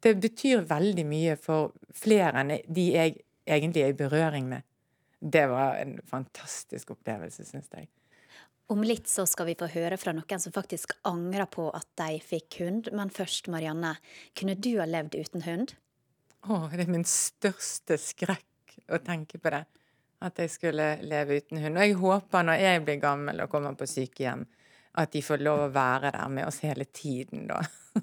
Det 0.00 0.16
betyr 0.16 0.64
veldig 0.66 1.04
mye 1.06 1.36
for 1.36 1.74
flere 1.92 2.40
enn 2.40 2.56
de 2.66 2.86
jeg 2.94 3.20
egentlig 3.44 3.84
er 3.84 3.92
i 3.92 4.00
berøring 4.00 4.48
med 4.48 4.64
det 5.20 5.46
var 5.46 5.76
en 5.76 5.98
fantastisk 6.06 6.94
opplevelse, 6.94 7.44
syns 7.44 7.68
jeg. 7.74 7.88
Om 8.70 8.84
litt 8.86 9.10
så 9.10 9.26
skal 9.26 9.48
vi 9.50 9.56
få 9.58 9.68
høre 9.72 9.98
fra 9.98 10.14
noen 10.14 10.40
som 10.40 10.54
faktisk 10.54 10.94
angrer 11.08 11.48
på 11.50 11.66
at 11.74 11.88
de 12.00 12.20
fikk 12.22 12.60
hund. 12.62 12.90
Men 12.96 13.10
først, 13.12 13.50
Marianne, 13.50 13.96
kunne 14.38 14.54
du 14.54 14.76
ha 14.78 14.86
levd 14.88 15.18
uten 15.18 15.44
hund? 15.44 15.74
Å, 16.48 16.62
det 16.72 16.86
er 16.86 16.92
min 16.92 17.04
største 17.04 17.98
skrekk 18.00 18.78
å 18.88 19.00
tenke 19.04 19.38
på 19.38 19.52
det. 19.52 19.64
At 20.24 20.40
jeg 20.40 20.52
skulle 20.52 20.86
leve 21.04 21.40
uten 21.40 21.60
hund. 21.62 21.76
Og 21.76 21.84
jeg 21.84 21.98
håper 22.00 22.46
når 22.46 22.62
jeg 22.62 22.82
blir 22.86 23.02
gammel 23.02 23.44
og 23.44 23.52
kommer 23.52 23.76
på 23.76 23.88
sykehjem, 23.88 24.46
at 25.00 25.12
de 25.14 25.22
får 25.22 25.44
lov 25.44 25.66
å 25.66 25.72
være 25.72 26.10
der 26.16 26.32
med 26.32 26.48
oss 26.48 26.60
hele 26.64 26.84
tiden, 26.92 27.46
da. 27.48 27.60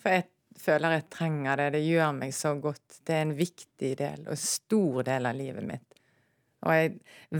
For 0.00 0.12
jeg 0.12 0.26
føler 0.58 0.96
jeg 0.96 1.06
trenger 1.14 1.60
det. 1.60 1.68
Det 1.76 1.84
gjør 1.86 2.16
meg 2.18 2.34
så 2.36 2.54
godt. 2.60 3.00
Det 3.06 3.14
er 3.14 3.24
en 3.26 3.36
viktig 3.38 3.92
del 4.00 4.26
og 4.26 4.40
stor 4.42 5.06
del 5.08 5.30
av 5.30 5.38
livet 5.38 5.68
mitt. 5.68 5.86
Og 6.66 6.74
jeg, 6.74 6.92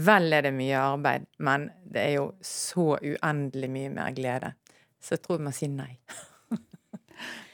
vel 0.07 0.33
er 0.33 0.47
det 0.47 0.55
mye 0.55 0.79
arbeid, 0.79 1.27
men 1.43 1.67
det 1.83 2.05
er 2.05 2.13
jo 2.21 2.27
så 2.45 2.93
uendelig 2.95 3.69
mye 3.73 3.91
mer 3.97 4.15
glede. 4.15 4.53
Så 4.99 5.17
jeg 5.17 5.25
tror 5.25 5.41
vi 5.41 5.49
må 5.49 5.55
si 5.55 5.67
nei. 5.71 5.91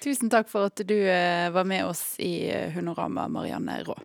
Tusen 0.03 0.29
takk 0.29 0.49
for 0.51 0.69
at 0.69 0.81
du 0.87 0.97
eh, 0.97 1.49
var 1.53 1.67
med 1.67 1.85
oss 1.85 2.15
i 2.21 2.49
Hundorama, 2.75 3.27
Marianne 3.27 3.79
Rå. 3.87 3.97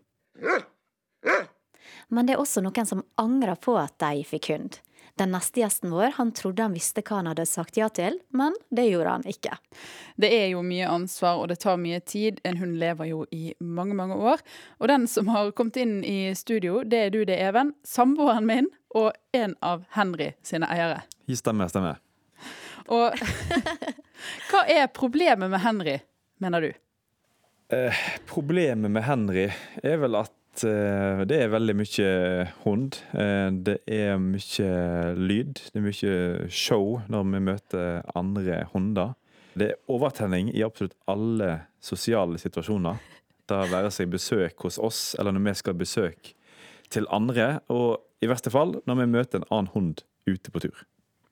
Men 2.09 2.27
det 2.27 2.35
er 2.35 2.43
også 2.43 2.63
noen 2.65 2.87
som 2.89 3.05
angrer 3.21 3.59
på 3.61 3.77
at 3.79 3.99
de 4.03 4.25
fikk 4.27 4.51
hund. 4.55 4.81
Den 5.21 5.35
neste 5.35 5.61
gjesten 5.61 5.91
vår 5.93 6.15
han 6.17 6.31
trodde 6.33 6.65
han 6.65 6.73
visste 6.73 7.03
hva 7.05 7.19
han 7.19 7.29
hadde 7.29 7.45
sagt 7.49 7.77
ja 7.77 7.91
til, 7.93 8.17
men 8.33 8.55
det 8.73 8.87
gjorde 8.89 9.17
han 9.19 9.27
ikke. 9.29 9.57
Det 10.17 10.31
er 10.33 10.47
jo 10.55 10.63
mye 10.65 10.89
ansvar, 10.89 11.43
og 11.43 11.51
det 11.51 11.59
tar 11.61 11.81
mye 11.81 12.01
tid. 12.01 12.41
En 12.47 12.57
hund 12.57 12.79
lever 12.81 13.11
jo 13.11 13.25
i 13.35 13.53
mange, 13.61 13.97
mange 13.99 14.17
år. 14.17 14.41
Og 14.81 14.89
den 14.89 15.05
som 15.11 15.29
har 15.29 15.53
kommet 15.53 15.77
inn 15.83 15.99
i 16.09 16.33
studio, 16.39 16.81
det 16.89 17.03
er 17.07 17.13
du 17.13 17.21
det, 17.29 17.37
Even. 17.37 17.75
Samboeren 17.85 18.49
min 18.49 18.71
og 18.97 19.13
en 19.37 19.57
av 19.61 19.85
Henry 19.93 20.33
sine 20.47 20.69
eiere. 20.73 21.03
Stemmer, 21.31 21.69
stemmer. 21.69 22.01
Og 22.89 23.13
hva 24.51 24.65
er 24.69 24.91
problemet 24.95 25.51
med 25.53 25.63
Henry, 25.65 25.99
mener 26.43 26.67
du? 26.67 26.71
Eh, 27.71 28.05
problemet 28.27 28.91
med 28.91 29.07
Henry 29.07 29.49
er 29.83 30.01
vel 30.03 30.19
at 30.19 30.35
Eh, 30.65 31.23
det 31.29 31.39
er 31.39 31.53
veldig 31.53 31.77
mye 31.79 32.11
hund. 32.65 32.99
Eh, 33.15 33.49
det 33.65 33.79
er 33.87 34.19
mye 34.21 35.15
lyd. 35.17 35.63
Det 35.71 35.79
er 35.79 35.87
mye 35.87 36.51
show 36.51 37.01
når 37.09 37.29
vi 37.31 37.43
møter 37.47 38.03
andre 38.19 38.65
hunder. 38.73 39.15
Det 39.55 39.71
er 39.71 39.81
overtenning 39.91 40.51
i 40.55 40.65
absolutt 40.67 40.97
alle 41.11 41.67
sosiale 41.83 42.39
situasjoner. 42.39 43.01
Det 43.51 43.65
være 43.71 43.91
seg 43.91 44.13
besøk 44.13 44.63
hos 44.67 44.79
oss, 44.79 45.17
eller 45.19 45.35
når 45.35 45.49
vi 45.49 45.57
skal 45.59 45.79
besøke 45.79 46.37
til 46.91 47.09
andre. 47.11 47.61
Og 47.71 47.99
i 48.23 48.31
verste 48.31 48.53
fall 48.53 48.79
når 48.87 49.03
vi 49.03 49.11
møter 49.11 49.41
en 49.41 49.51
annen 49.51 49.75
hund 49.75 50.05
ute 50.29 50.53
på 50.53 50.63
tur. 50.63 50.85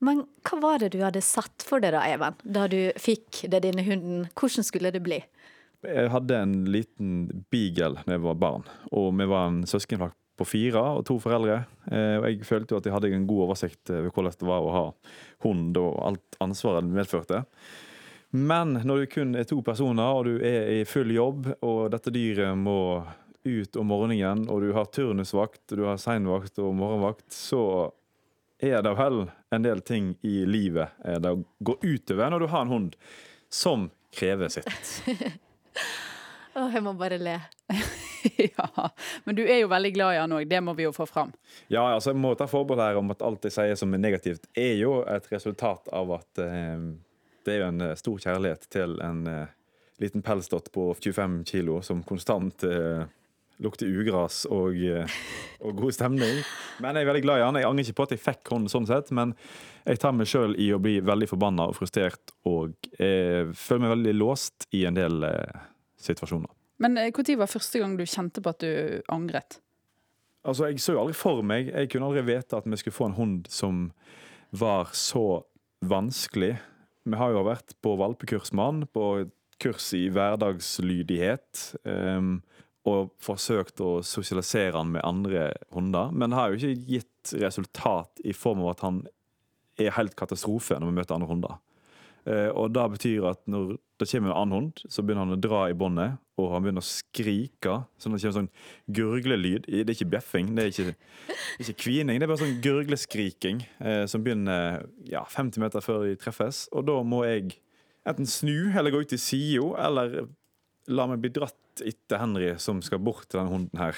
Men 0.05 0.23
hva 0.47 0.59
var 0.61 0.79
det 0.79 0.93
du 0.93 1.01
hadde 1.03 1.21
satt 1.23 1.65
for 1.65 1.83
deg 1.83 1.91
da, 1.95 2.05
Even, 2.07 2.37
da 2.43 2.67
du 2.71 2.91
fikk 2.99 3.43
det 3.51 3.63
denne 3.65 3.83
hunden? 3.83 4.29
Hvordan 4.39 4.67
skulle 4.67 4.93
det 4.95 5.03
bli? 5.03 5.19
Jeg 5.83 6.11
hadde 6.11 6.35
en 6.35 6.55
liten 6.71 7.11
beagle 7.51 8.01
da 8.05 8.15
jeg 8.15 8.23
var 8.23 8.39
barn, 8.39 8.65
og 8.91 9.11
vi 9.15 9.27
var 9.31 9.51
en 9.51 9.61
søskenflokk 9.67 10.15
på 10.39 10.47
fire 10.47 10.81
og 10.95 11.05
to 11.07 11.17
foreldre. 11.19 11.61
Eh, 11.91 12.15
og 12.19 12.25
jeg 12.29 12.47
følte 12.47 12.75
jo 12.75 12.79
at 12.79 12.87
jeg 12.87 12.95
hadde 12.95 13.11
en 13.15 13.27
god 13.27 13.45
oversikt 13.49 13.91
over 13.91 14.11
hvordan 14.15 14.39
det 14.39 14.49
var 14.49 14.65
å 14.65 14.73
ha 14.75 14.83
hund 15.45 15.79
og 15.79 16.01
alt 16.07 16.39
ansvaret 16.43 16.85
den 16.85 16.95
medførte. 16.95 17.43
Men 18.35 18.75
når 18.85 19.03
du 19.03 19.11
kun 19.15 19.33
er 19.35 19.47
to 19.49 19.59
personer, 19.65 20.15
og 20.15 20.27
du 20.29 20.43
er 20.45 20.69
i 20.79 20.85
full 20.87 21.11
jobb, 21.11 21.47
og 21.65 21.89
dette 21.95 22.13
dyret 22.13 22.59
må 22.59 23.01
ut 23.47 23.79
om 23.79 23.89
morgenen, 23.89 24.45
og 24.51 24.61
du 24.61 24.73
har 24.75 24.91
turnusvakt, 24.93 25.63
du 25.73 25.87
har 25.87 25.99
seinvakt 26.01 26.59
og 26.61 26.75
morgenvakt, 26.77 27.31
så 27.33 27.89
er 28.59 28.81
det 28.83 28.93
vel 28.99 29.23
en 29.55 29.65
del 29.65 29.81
ting 29.81 30.13
i 30.21 30.41
livet 30.45 30.95
eh, 31.05 31.19
det 31.23 31.35
går 31.59 31.79
utover 31.81 32.31
når 32.33 32.43
du 32.45 32.47
har 32.51 32.65
en 32.65 32.73
hund 32.73 32.95
som 33.49 33.89
krever 34.15 34.51
sitt. 34.51 34.69
Å, 36.57 36.65
jeg 36.73 36.81
må 36.83 36.95
bare 36.97 37.19
le. 37.21 37.35
ja, 38.57 38.89
men 39.23 39.37
du 39.37 39.43
er 39.45 39.61
jo 39.61 39.69
veldig 39.71 39.91
glad 39.95 40.15
i 40.15 40.19
han 40.19 40.33
òg, 40.35 40.47
det 40.49 40.59
må 40.65 40.73
vi 40.75 40.87
jo 40.87 40.93
få 40.95 41.05
fram. 41.09 41.31
Ja, 41.69 41.85
altså 41.93 42.11
jeg 42.11 42.19
må 42.19 42.33
ta 42.35 42.49
forbehold 42.49 42.81
her 42.83 42.99
om 42.99 43.13
at 43.13 43.21
alt 43.25 43.45
jeg 43.47 43.55
sier 43.55 43.77
som 43.79 43.93
er 43.95 44.01
negativt, 44.01 44.49
er 44.57 44.73
jo 44.81 44.99
et 45.07 45.29
resultat 45.31 45.87
av 45.95 46.17
at 46.17 46.41
eh, 46.43 46.89
det 47.45 47.55
er 47.55 47.63
jo 47.63 47.69
en 47.69 47.85
eh, 47.85 47.95
stor 47.99 48.25
kjærlighet 48.25 48.67
til 48.73 48.97
en 49.05 49.23
eh, 49.29 49.55
liten 50.01 50.25
pelsdott 50.25 50.71
på 50.75 50.89
25 50.97 51.43
kilo 51.49 51.79
som 51.85 52.03
konstant 52.07 52.63
eh, 52.67 53.05
lukter 53.63 53.89
ugras 53.91 54.43
og, 54.49 54.77
eh, 54.77 55.17
og, 55.59 55.73
god 55.79 55.95
stemning. 55.95 56.43
Men 56.79 56.95
jeg 56.95 57.05
er 57.05 57.11
veldig 57.11 57.25
glad 57.25 57.41
i 57.41 57.45
han. 57.47 57.59
Jeg 57.59 57.69
angrer 57.69 57.87
ikke 57.87 57.99
på 57.99 58.07
at 58.07 58.15
jeg 58.15 58.23
fikk 58.23 58.53
hånden 58.53 58.71
sånn 58.71 58.87
sett, 58.89 59.11
men 59.15 59.33
jeg 59.85 59.99
tar 60.01 60.15
meg 60.15 60.29
sjøl 60.31 60.55
i 60.59 60.69
å 60.75 60.79
bli 60.83 60.99
veldig 61.03 61.27
forbanna 61.31 61.67
og 61.71 61.75
frustrert, 61.79 62.33
og 62.47 62.75
føler 62.95 63.83
meg 63.83 63.95
veldig 63.97 64.15
låst 64.19 64.69
i 64.75 64.85
en 64.87 64.97
del 64.97 65.25
eh, 65.27 65.67
situasjoner. 65.99 66.51
Men 66.79 66.95
når 66.95 67.19
eh, 67.19 67.37
var 67.39 67.51
første 67.51 67.81
gang 67.81 67.97
du 67.99 68.05
kjente 68.07 68.43
på 68.43 68.53
at 68.53 68.63
du 68.63 69.01
angret? 69.11 69.59
Altså, 70.47 70.69
Jeg 70.69 70.79
så 70.79 70.95
jo 70.95 71.01
aldri 71.01 71.17
for 71.19 71.41
meg 71.43 71.67
Jeg 71.67 71.89
kunne 71.91 72.07
aldri 72.07 72.23
vite 72.23 72.55
at 72.55 72.67
vi 72.67 72.77
skulle 72.79 72.95
få 72.95 73.09
en 73.09 73.17
hund 73.17 73.49
som 73.51 73.89
var 74.55 74.93
så 74.97 75.43
vanskelig. 75.85 76.55
Vi 77.05 77.17
har 77.19 77.35
jo 77.35 77.43
vært 77.45 77.75
på 77.83 77.93
valpekurs 77.99 78.49
med 78.55 78.65
han, 78.65 78.79
på 78.89 79.29
kurs 79.61 79.91
i 79.93 80.07
hverdagslydighet. 80.09 81.61
Um, 81.83 82.39
og 82.87 83.11
forsøkt 83.19 83.81
å 83.83 83.99
sosialisere 84.05 84.77
han 84.77 84.93
med 84.93 85.03
andre 85.03 85.49
hunder, 85.75 86.13
men 86.15 86.31
det 86.31 86.39
har 86.39 86.51
jo 86.51 86.59
ikke 86.59 86.93
gitt 86.93 87.33
resultat 87.41 88.21
i 88.23 88.33
form 88.33 88.63
av 88.63 88.75
at 88.75 88.85
han 88.85 89.01
er 89.79 89.95
helt 89.95 90.15
katastrofe 90.19 90.77
når 90.79 90.91
vi 90.91 90.99
møter 90.99 91.17
andre 91.17 91.29
hunder. 91.29 91.57
Eh, 92.27 92.49
og 92.51 92.73
det 92.75 92.85
betyr 92.95 93.27
at 93.31 93.41
når 93.49 93.77
det 93.99 94.07
kommer 94.11 94.31
en 94.31 94.37
annen 94.37 94.55
hund, 94.55 94.81
så 94.87 95.03
begynner 95.03 95.25
han 95.25 95.35
å 95.35 95.41
dra 95.41 95.61
i 95.69 95.75
båndet, 95.77 96.19
og 96.39 96.53
han 96.53 96.63
begynner 96.63 96.83
å 96.83 96.87
skrike. 96.87 97.75
Sånn 97.99 98.15
at 98.15 98.21
det 98.21 98.27
kommer 98.27 98.37
sånn 98.37 98.51
gurglelyd. 98.95 99.67
Det 99.67 99.81
er 99.83 99.95
ikke 99.95 100.11
bjeffing, 100.13 100.53
det 100.55 100.65
er 100.65 100.73
ikke, 100.73 101.37
ikke 101.63 101.77
kvining. 101.83 102.19
Det 102.19 102.27
er 102.27 102.31
bare 102.31 102.43
sånn 102.43 102.61
gurgleskriking 102.63 103.63
eh, 103.83 104.03
som 104.11 104.23
begynner 104.23 104.85
ja, 105.09 105.25
50 105.27 105.63
meter 105.63 105.83
før 105.83 106.05
de 106.07 106.19
treffes. 106.19 106.67
Og 106.71 106.87
da 106.87 106.99
må 107.03 107.25
jeg 107.27 107.57
enten 108.07 108.29
snu 108.29 108.71
eller 108.71 108.93
gå 108.93 109.03
ut 109.03 109.15
i 109.15 109.19
sida, 109.19 109.73
eller 109.87 110.21
la 110.89 111.05
meg 111.09 111.21
bli 111.23 111.31
dratt 111.33 111.83
etter 111.85 112.21
Henry, 112.21 112.51
som 112.61 112.81
skal 112.85 113.01
bort 113.03 113.27
til 113.29 113.39
denne 113.39 113.53
hunden 113.53 113.79
her, 113.81 113.97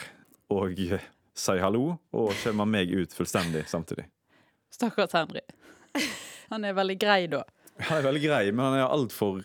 og 0.53 0.79
eh, 0.79 1.07
si 1.37 1.57
hallo, 1.63 1.95
og 2.15 2.33
skjemmer 2.41 2.67
meg 2.69 2.91
ut 2.91 3.15
fullstendig 3.15 3.63
samtidig. 3.71 4.05
Stakkars 4.71 5.15
Henry. 5.17 5.43
Han 6.51 6.67
er 6.67 6.75
veldig 6.75 6.97
grei 6.99 7.25
da. 7.31 7.45
Han 7.87 7.97
er 7.97 8.05
veldig 8.05 8.23
grei, 8.23 8.43
men 8.51 8.65
han 8.67 8.75
er 8.81 8.91
altfor 8.91 9.39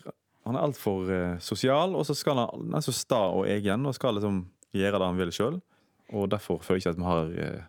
han 0.47 0.55
er 0.55 0.63
altfor 0.63 1.07
uh, 1.07 1.39
sosial, 1.43 1.95
og 1.95 2.05
så 2.07 2.13
skal 2.15 2.39
han, 2.39 2.67
han 2.69 2.77
er 2.77 2.83
så 2.85 2.93
sta 2.95 3.19
og 3.35 3.49
egen 3.51 3.87
og 3.87 3.95
skal 3.97 4.15
liksom 4.15 4.45
gjøre 4.75 4.99
det 4.99 5.07
han 5.09 5.19
vil 5.19 5.31
sjøl. 5.35 5.57
Og 6.15 6.29
derfor 6.31 6.61
føler 6.63 6.79
jeg 6.79 6.85
ikke 6.85 6.93
at 6.93 6.99
vi 6.99 7.07
har 7.07 7.31
uh, 7.33 7.65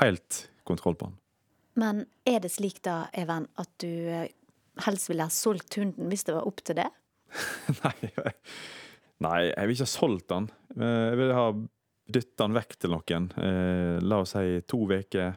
helt 0.00 0.40
kontroll 0.68 0.98
på 1.00 1.08
han. 1.08 1.14
Men 1.80 2.02
er 2.28 2.42
det 2.44 2.50
slik 2.52 2.82
da, 2.84 3.06
Even, 3.16 3.46
at 3.60 3.70
du 3.80 3.88
helst 4.84 5.08
ville 5.08 5.24
ha 5.24 5.32
solgt 5.32 5.78
hunden 5.80 6.10
hvis 6.12 6.26
det 6.28 6.36
var 6.36 6.48
opp 6.48 6.60
til 6.66 6.80
det? 6.82 6.90
Nei, 7.84 8.10
nei, 9.24 9.50
jeg 9.50 9.68
vil 9.68 9.76
ikke 9.76 9.86
ha 9.86 9.92
solgt 9.92 10.28
den. 10.32 10.48
Jeg 10.80 11.18
vil 11.20 11.34
ha 11.36 11.46
dytta 12.10 12.46
den 12.46 12.56
vekk 12.58 12.78
til 12.80 12.94
noen. 12.94 13.28
Eh, 13.40 13.98
la 14.02 14.22
oss 14.24 14.34
si 14.36 14.62
to 14.70 14.84
uker, 14.88 15.36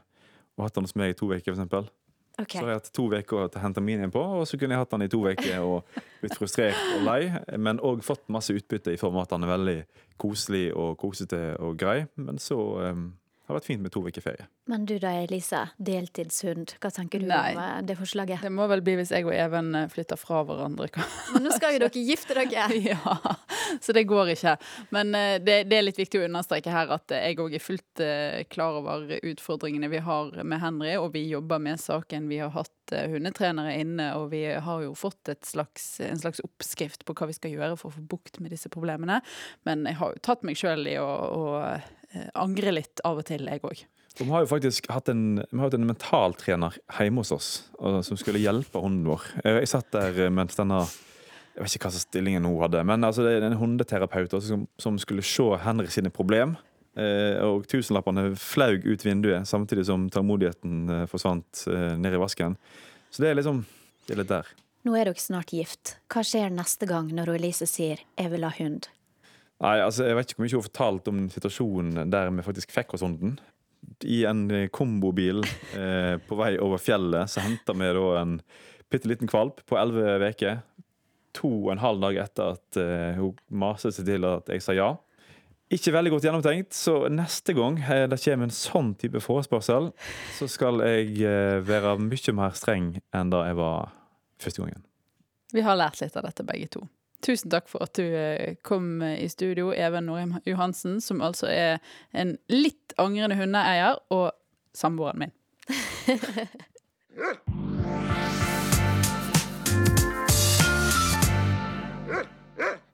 og 0.58 0.66
hatt 0.66 0.78
den 0.78 0.88
hos 0.88 0.96
meg 1.00 1.14
i 1.14 1.18
to 1.18 1.30
uker, 1.32 1.52
for 1.52 1.58
eksempel. 1.58 1.90
Så 2.34 2.64
har 2.64 2.72
jeg 2.72 2.80
hatt 2.80 2.94
to 2.98 3.04
uker 3.12 3.44
å 3.44 3.62
hente 3.62 3.82
min 3.86 4.02
inn 4.02 4.14
på, 4.14 4.22
og 4.40 4.48
så 4.50 4.58
kunne 4.58 4.74
jeg 4.74 4.82
hatt 4.82 4.94
den 4.96 5.06
i 5.06 5.10
to 5.12 5.20
uker 5.22 5.60
og 5.62 5.98
blitt 6.22 6.38
frustrert 6.40 6.80
og 6.96 7.04
lei, 7.06 7.28
men 7.62 7.82
òg 7.86 8.02
fått 8.06 8.26
masse 8.34 8.56
utbytte 8.58 8.96
i 8.96 8.98
form 8.98 9.20
av 9.20 9.28
at 9.28 9.36
han 9.36 9.46
er 9.46 9.52
veldig 9.54 9.76
koselig 10.22 10.64
og 10.74 10.96
kosete 11.02 11.42
og 11.62 11.78
grei. 11.78 12.08
Men 12.18 12.42
så 12.42 12.58
um, 12.90 13.12
har 13.48 13.58
vært 13.58 13.68
fint 13.68 13.84
med 13.84 13.92
to 13.92 14.02
uker 14.08 14.24
ferie. 14.24 14.46
Men 14.72 14.86
du 14.88 14.94
da, 15.02 15.12
Elise. 15.20 15.66
Deltidshund. 15.84 16.78
Hva 16.80 16.92
tenker 16.96 17.20
du 17.20 17.28
Nei. 17.28 17.52
om 17.52 17.60
eh, 17.60 17.80
det 17.84 17.98
forslaget? 18.00 18.44
Det 18.46 18.52
må 18.54 18.68
vel 18.72 18.84
bli 18.86 18.96
hvis 19.00 19.12
jeg 19.12 19.28
og 19.28 19.34
Even 19.36 19.74
eh, 19.76 19.90
flytter 19.92 20.20
fra 20.20 20.44
hverandre. 20.48 20.88
Men 21.34 21.44
nå 21.44 21.52
skal 21.56 21.76
jo 21.76 21.82
dere 21.84 22.04
gifte 22.08 22.38
dere! 22.38 22.68
ja, 22.94 23.18
så 23.84 23.96
det 23.96 24.06
går 24.08 24.32
ikke. 24.36 24.56
Men 24.96 25.12
eh, 25.20 25.36
det, 25.44 25.58
det 25.68 25.80
er 25.80 25.84
litt 25.84 26.00
viktig 26.00 26.22
å 26.22 26.28
understreke 26.30 26.72
her 26.72 26.94
at 26.96 27.12
jeg 27.18 27.40
òg 27.44 27.58
er 27.58 27.64
fullt 27.64 28.04
klar 28.54 28.78
over 28.80 29.12
utfordringene 29.20 29.90
vi 29.92 30.00
har 30.04 30.32
med 30.48 30.62
Henry, 30.64 30.94
og 30.98 31.12
vi 31.14 31.26
jobber 31.28 31.60
med 31.62 31.82
saken. 31.82 32.30
Vi 32.32 32.40
har 32.42 32.54
hatt 32.56 32.94
hundetrenere 33.12 33.76
inne, 33.80 34.08
og 34.20 34.30
vi 34.32 34.46
har 34.48 34.84
jo 34.84 34.96
fått 34.98 35.30
et 35.32 35.44
slags, 35.48 35.98
en 36.04 36.20
slags 36.20 36.42
oppskrift 36.44 37.06
på 37.06 37.16
hva 37.18 37.28
vi 37.30 37.36
skal 37.38 37.54
gjøre 37.54 37.78
for 37.80 37.92
å 37.92 37.98
få 37.98 38.06
bukt 38.16 38.40
med 38.44 38.54
disse 38.56 38.72
problemene. 38.74 39.20
Men 39.68 39.86
jeg 39.90 40.00
har 40.00 40.16
jo 40.16 40.24
tatt 40.26 40.48
meg 40.48 40.60
sjøl 40.60 40.88
i 40.90 40.98
å, 41.02 41.12
eh, 42.14 42.30
angre 42.40 42.74
litt 42.76 43.04
av 43.06 43.22
og 43.22 43.28
til, 43.30 43.46
jeg 43.50 43.64
òg. 43.64 43.86
Vi 44.20 44.28
har 44.30 44.44
jo 44.44 44.50
faktisk 44.52 44.88
hatt 44.94 45.10
en, 45.10 45.42
vi 45.42 45.58
har 45.58 45.66
hatt 45.66 45.78
en 45.80 45.88
mentaltrener 45.90 46.76
hjemme 47.00 47.24
hos 47.24 47.32
oss 47.34 47.48
som 48.06 48.18
skulle 48.20 48.42
hjelpe 48.44 48.82
hunden 48.82 49.08
vår. 49.10 49.26
Eh, 49.44 49.62
Jeg 49.64 49.72
satt 49.74 49.90
der 49.92 50.30
mens 50.30 50.56
denne 50.60 50.84
Jeg 51.56 51.62
vet 51.64 51.76
ikke 51.78 51.88
hva 51.90 51.94
slags 51.94 52.08
stillingen 52.08 52.46
hun 52.50 52.62
hadde, 52.62 52.84
men 52.84 53.04
altså, 53.06 53.22
det 53.26 53.36
er 53.38 53.44
en 53.46 53.58
hundeterapeut 53.58 54.32
også, 54.34 54.48
som, 54.56 54.68
som 54.82 54.96
skulle 54.98 55.22
se 55.22 55.46
Henry 55.62 55.86
sine 55.94 56.10
problem. 56.10 56.56
Eh, 56.94 57.40
og 57.42 57.66
tusenlappene 57.70 58.36
flaug 58.38 58.84
ut 58.86 59.02
vinduet 59.06 59.50
samtidig 59.50 59.88
som 59.88 60.06
tålmodigheten 60.14 60.82
eh, 60.94 61.06
forsvant 61.10 61.64
eh, 61.72 61.94
ned 61.98 62.14
i 62.14 62.20
vasken. 62.22 62.58
Så 63.10 63.24
det 63.24 63.32
er 63.32 63.40
liksom 63.40 63.64
Det 64.06 64.14
er 64.14 64.20
litt 64.20 64.30
der. 64.34 64.50
Nå 64.84 64.94
er 65.00 65.08
dere 65.08 65.22
snart 65.22 65.54
gift. 65.56 65.96
Hva 66.12 66.26
skjer 66.28 66.52
neste 66.52 66.86
gang 66.90 67.08
når 67.16 67.38
Elise 67.38 67.66
sier 67.66 68.02
'jeg 68.18 68.30
vil 68.34 68.44
ha 68.44 68.52
hund'? 68.52 68.90
Nei, 69.64 69.78
altså 69.80 70.10
Jeg 70.10 70.18
vet 70.18 70.30
ikke 70.30 70.42
hvor 70.42 70.46
mye 70.46 70.54
hun 70.54 70.60
har 70.60 70.68
fortalt 70.68 71.10
om 71.12 71.24
situasjonen 71.32 72.12
der 72.12 72.32
vi 72.36 72.46
faktisk 72.46 72.74
fikk 72.76 72.96
oss 72.98 73.06
hunden. 73.06 73.38
I 74.04 74.24
en 74.28 74.46
eh, 74.52 74.70
kombobil 74.72 75.44
eh, 75.80 76.20
på 76.28 76.40
vei 76.40 76.54
over 76.64 76.82
fjellet 76.82 77.32
så 77.32 77.44
henta 77.46 77.76
vi 77.78 77.92
da 77.96 78.06
en 78.22 78.38
bitte 78.92 79.10
liten 79.10 79.32
valp 79.32 79.64
på 79.70 79.80
elleve 79.80 80.34
uker. 80.34 80.62
To 81.40 81.50
og 81.64 81.72
en 81.74 81.82
halv 81.82 82.04
dag 82.04 82.20
etter 82.28 82.58
at 82.58 82.80
eh, 82.80 83.18
hun 83.18 83.40
maste 83.64 83.94
seg 83.96 84.08
til 84.12 84.28
at 84.30 84.52
jeg 84.52 84.64
sa 84.66 84.76
ja. 84.78 84.92
Ikke 85.74 85.94
veldig 85.96 86.12
godt 86.14 86.26
gjennomtenkt, 86.28 86.76
så 86.78 87.08
neste 87.10 87.56
gang 87.58 87.80
eh, 87.82 88.04
det 88.12 88.20
kommer 88.22 88.50
en 88.50 88.54
sånn 88.54 88.92
type 89.00 89.22
forespørsel, 89.24 89.90
så 90.38 90.48
skal 90.52 90.84
jeg 90.86 91.24
eh, 91.26 91.62
være 91.66 91.96
mye 92.04 92.36
mer 92.38 92.54
streng 92.60 92.92
enn 93.16 93.32
da 93.34 93.46
jeg 93.48 93.58
var 93.58 93.96
første 94.44 94.62
gangen. 94.62 94.84
Vi 95.56 95.64
har 95.66 95.80
lært 95.80 96.02
litt 96.04 96.20
av 96.20 96.28
dette, 96.28 96.46
begge 96.46 96.70
to. 96.76 96.84
Tusen 97.24 97.54
takk 97.54 97.70
for 97.72 97.86
at 97.86 97.96
du 97.96 98.04
eh, 98.04 98.56
kom 98.68 99.00
i 99.04 99.30
studio, 99.32 99.72
Even 99.72 100.10
Norheim 100.10 100.36
Johansen, 100.44 101.00
som 101.02 101.24
altså 101.24 101.48
er 101.48 101.80
en 102.12 102.36
litt 102.52 102.96
angrende 103.00 103.38
hundeeier, 103.40 103.96
og 104.12 104.32
samboeren 104.76 105.24
min. 105.24 105.32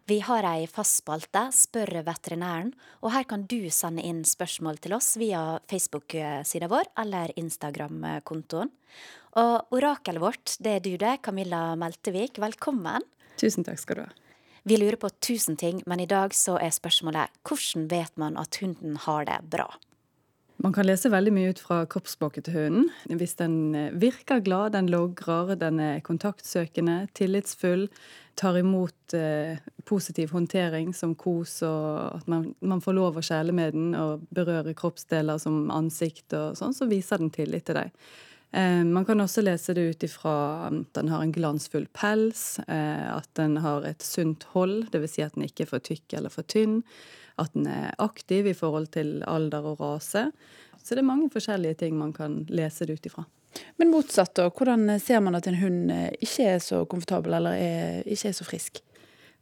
Vi 0.09 0.19
har 0.25 0.45
ei 0.49 0.65
fast 0.65 1.03
spalte, 1.03 1.43
Spør 1.53 1.99
veterinæren, 2.01 2.71
og 3.05 3.11
her 3.13 3.25
kan 3.29 3.43
du 3.49 3.69
sende 3.73 4.01
inn 4.01 4.23
spørsmål 4.25 4.79
til 4.81 4.95
oss 4.97 5.11
via 5.21 5.59
Facebook-sida 5.69 6.69
vår 6.69 6.89
eller 7.01 7.33
Instagram-kontoen. 7.37 8.71
Og 9.37 9.75
orakelet 9.77 10.23
vårt, 10.23 10.55
det 10.65 10.71
er 10.79 10.81
du 10.81 10.95
det, 10.97 11.19
Camilla 11.21 11.75
Meltevik. 11.77 12.41
Velkommen. 12.41 13.05
Tusen 13.39 13.65
takk 13.67 13.79
skal 13.81 13.99
du 13.99 14.05
ha. 14.07 14.09
Vi 14.67 14.77
lurer 14.77 14.99
på 14.99 15.09
tusen 15.23 15.55
ting, 15.57 15.79
men 15.87 16.01
i 16.03 16.09
dag 16.09 16.35
så 16.35 16.57
er 16.59 16.73
spørsmålet 16.75 17.31
hvordan 17.47 17.87
vet 17.91 18.17
man 18.19 18.35
at 18.37 18.59
hunden 18.59 18.99
har 19.05 19.29
det 19.29 19.39
bra? 19.49 19.69
Man 20.59 20.73
kan 20.75 20.83
lese 20.83 21.07
veldig 21.07 21.31
mye 21.31 21.53
ut 21.53 21.59
fra 21.63 21.77
kroppsspråket 21.87 22.49
til 22.49 22.57
hunden. 22.57 22.89
Hvis 23.15 23.37
den 23.39 23.53
eh, 23.79 23.93
virker 23.95 24.41
glad, 24.43 24.73
den 24.75 24.89
logrer, 24.91 25.53
den 25.55 25.79
er 25.79 26.01
kontaktsøkende, 26.03 27.05
tillitsfull, 27.15 27.85
tar 28.35 28.59
imot 28.59 29.15
eh, 29.15 29.61
positiv 29.87 30.33
håndtering 30.35 30.91
som 30.95 31.13
kos, 31.15 31.61
og 31.63 32.19
at 32.19 32.27
man, 32.27 32.49
man 32.59 32.83
får 32.83 32.97
lov 32.97 33.21
å 33.21 33.23
kjæle 33.23 33.55
med 33.55 33.77
den 33.77 33.93
og 33.95 34.27
berøre 34.35 34.75
kroppsdeler 34.75 35.39
som 35.39 35.69
ansikt 35.71 36.35
og 36.35 36.59
sånn, 36.59 36.75
så 36.75 36.89
viser 36.91 37.23
den 37.23 37.31
tillit 37.31 37.69
til 37.69 37.79
deg. 37.79 37.95
Eh, 38.51 38.83
man 38.83 39.05
kan 39.05 39.21
også 39.21 39.43
lese 39.45 39.75
det 39.77 39.85
ut 39.91 40.03
ifra 40.07 40.35
at 40.67 40.93
den 40.97 41.11
har 41.11 41.21
en 41.21 41.33
glansfull 41.33 41.85
pels, 41.93 42.59
eh, 42.67 43.05
at 43.13 43.29
den 43.37 43.59
har 43.61 43.85
et 43.85 44.05
sunt 44.05 44.47
hold, 44.55 44.87
dvs. 44.93 45.15
Si 45.15 45.25
at 45.25 45.35
den 45.37 45.45
ikke 45.45 45.67
er 45.67 45.73
for 45.73 45.85
tykk 45.85 46.17
eller 46.17 46.33
for 46.33 46.47
tynn, 46.49 46.81
at 47.39 47.53
den 47.53 47.69
er 47.69 47.93
aktiv 48.01 48.49
i 48.49 48.57
forhold 48.57 48.89
til 48.95 49.19
alder 49.29 49.69
og 49.73 49.83
rase. 49.83 50.29
Så 50.81 50.95
det 50.95 51.03
er 51.03 51.11
mange 51.11 51.29
forskjellige 51.29 51.81
ting 51.83 51.97
man 51.99 52.13
kan 52.15 52.41
lese 52.49 52.87
det 52.89 52.97
ut 52.97 53.11
ifra. 53.11 53.25
Men 53.77 53.91
motsatt, 53.93 54.35
da. 54.37 54.49
Hvordan 54.49 54.99
ser 55.01 55.21
man 55.25 55.37
at 55.37 55.47
en 55.49 55.57
hund 55.61 55.91
eh, 55.93 56.09
ikke 56.21 56.49
er 56.55 56.61
så 56.63 56.83
komfortabel 56.89 57.37
eller 57.37 57.57
er, 57.57 58.01
ikke 58.05 58.31
er 58.31 58.37
så 58.37 58.47
frisk? 58.47 58.81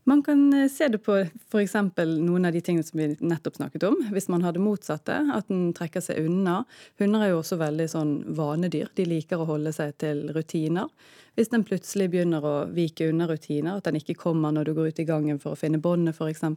Man 0.07 0.23
kan 0.23 0.53
eh, 0.53 0.69
se 0.71 0.87
det 0.87 1.01
på 1.03 1.17
f.eks. 1.51 1.73
noen 2.07 2.47
av 2.47 2.53
de 2.55 2.61
tingene 2.63 2.83
som 2.87 2.99
vi 2.99 3.09
nettopp 3.19 3.57
snakket 3.59 3.83
om. 3.89 3.97
Hvis 4.15 4.29
man 4.31 4.45
har 4.45 4.55
det 4.55 4.61
motsatte, 4.63 5.17
at 5.35 5.49
den 5.51 5.73
trekker 5.75 5.99
seg 6.05 6.29
unna. 6.29 6.61
Hunder 7.01 7.25
er 7.25 7.33
jo 7.33 7.41
også 7.41 7.57
veldig 7.59 7.89
sånn 7.91 8.13
vanedyr. 8.37 8.87
De 8.95 9.03
liker 9.03 9.43
å 9.43 9.49
holde 9.49 9.73
seg 9.75 9.97
til 9.99 10.29
rutiner. 10.31 10.87
Hvis 11.35 11.51
den 11.51 11.67
plutselig 11.67 12.07
begynner 12.13 12.47
å 12.47 12.55
vike 12.71 13.09
unna 13.11 13.27
rutiner, 13.27 13.81
at 13.81 13.89
den 13.89 13.99
ikke 13.99 14.15
kommer 14.23 14.55
når 14.55 14.69
du 14.69 14.77
går 14.77 14.93
ut 14.93 15.03
i 15.03 15.09
gangen 15.11 15.43
for 15.43 15.57
å 15.57 15.59
finne 15.59 15.83
båndet 15.83 16.15
f.eks. 16.15 16.47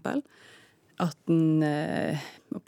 At 1.01 1.17
den 1.31 1.63
eh, 1.65 2.21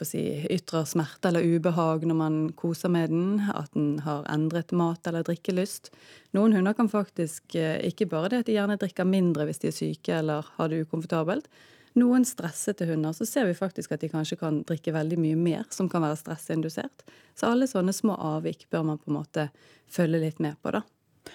si, 0.07 0.23
ytrer 0.49 0.87
smerte 0.89 1.29
eller 1.29 1.45
ubehag 1.45 2.05
når 2.07 2.17
man 2.17 2.39
koser 2.57 2.89
med 2.93 3.11
den. 3.13 3.43
At 3.53 3.73
den 3.75 3.99
har 4.05 4.25
endret 4.31 4.73
mat- 4.75 5.05
eller 5.07 5.25
drikkelyst. 5.27 5.91
Noen 6.33 6.55
hunder 6.57 6.73
kan 6.77 6.89
faktisk 6.89 7.55
eh, 7.59 7.77
ikke 7.89 8.09
bare 8.11 8.33
det 8.33 8.43
at 8.43 8.49
de 8.49 8.57
gjerne 8.57 8.79
drikker 8.81 9.07
mindre 9.07 9.45
hvis 9.49 9.61
de 9.61 9.69
er 9.69 9.77
syke 9.77 10.17
eller 10.17 10.49
har 10.57 10.71
det 10.71 10.81
ukomfortabelt. 10.87 11.47
Noen 11.99 12.25
stressete 12.25 12.87
hunder 12.89 13.13
så 13.13 13.25
ser 13.29 13.45
vi 13.45 13.53
faktisk 13.53 13.93
at 13.93 14.01
de 14.01 14.09
kanskje 14.09 14.39
kan 14.39 14.63
drikke 14.65 14.95
veldig 14.95 15.19
mye 15.21 15.37
mer, 15.37 15.67
som 15.69 15.85
kan 15.91 16.01
være 16.01 16.17
stressindusert. 16.23 17.05
Så 17.37 17.51
alle 17.51 17.69
sånne 17.69 17.93
små 17.93 18.17
avvik 18.17 18.65
bør 18.73 18.87
man 18.87 18.97
på 18.97 19.11
en 19.11 19.19
måte 19.19 19.47
følge 19.93 20.23
litt 20.23 20.41
med 20.41 20.57
på, 20.61 20.73
da. 20.73 20.81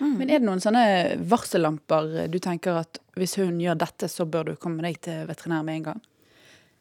Men 0.02 0.28
er 0.28 0.40
det 0.40 0.46
noen 0.46 0.60
sånne 0.60 0.82
varsellamper 1.30 2.26
du 2.28 2.36
tenker 2.42 2.82
at 2.82 2.98
hvis 3.18 3.38
hun 3.40 3.56
gjør 3.62 3.78
dette, 3.80 4.10
så 4.10 4.26
bør 4.28 4.50
du 4.50 4.58
komme 4.60 4.82
deg 4.84 4.98
til 5.06 5.24
veterinær 5.30 5.64
med 5.66 5.78
en 5.78 5.86
gang? 5.92 6.02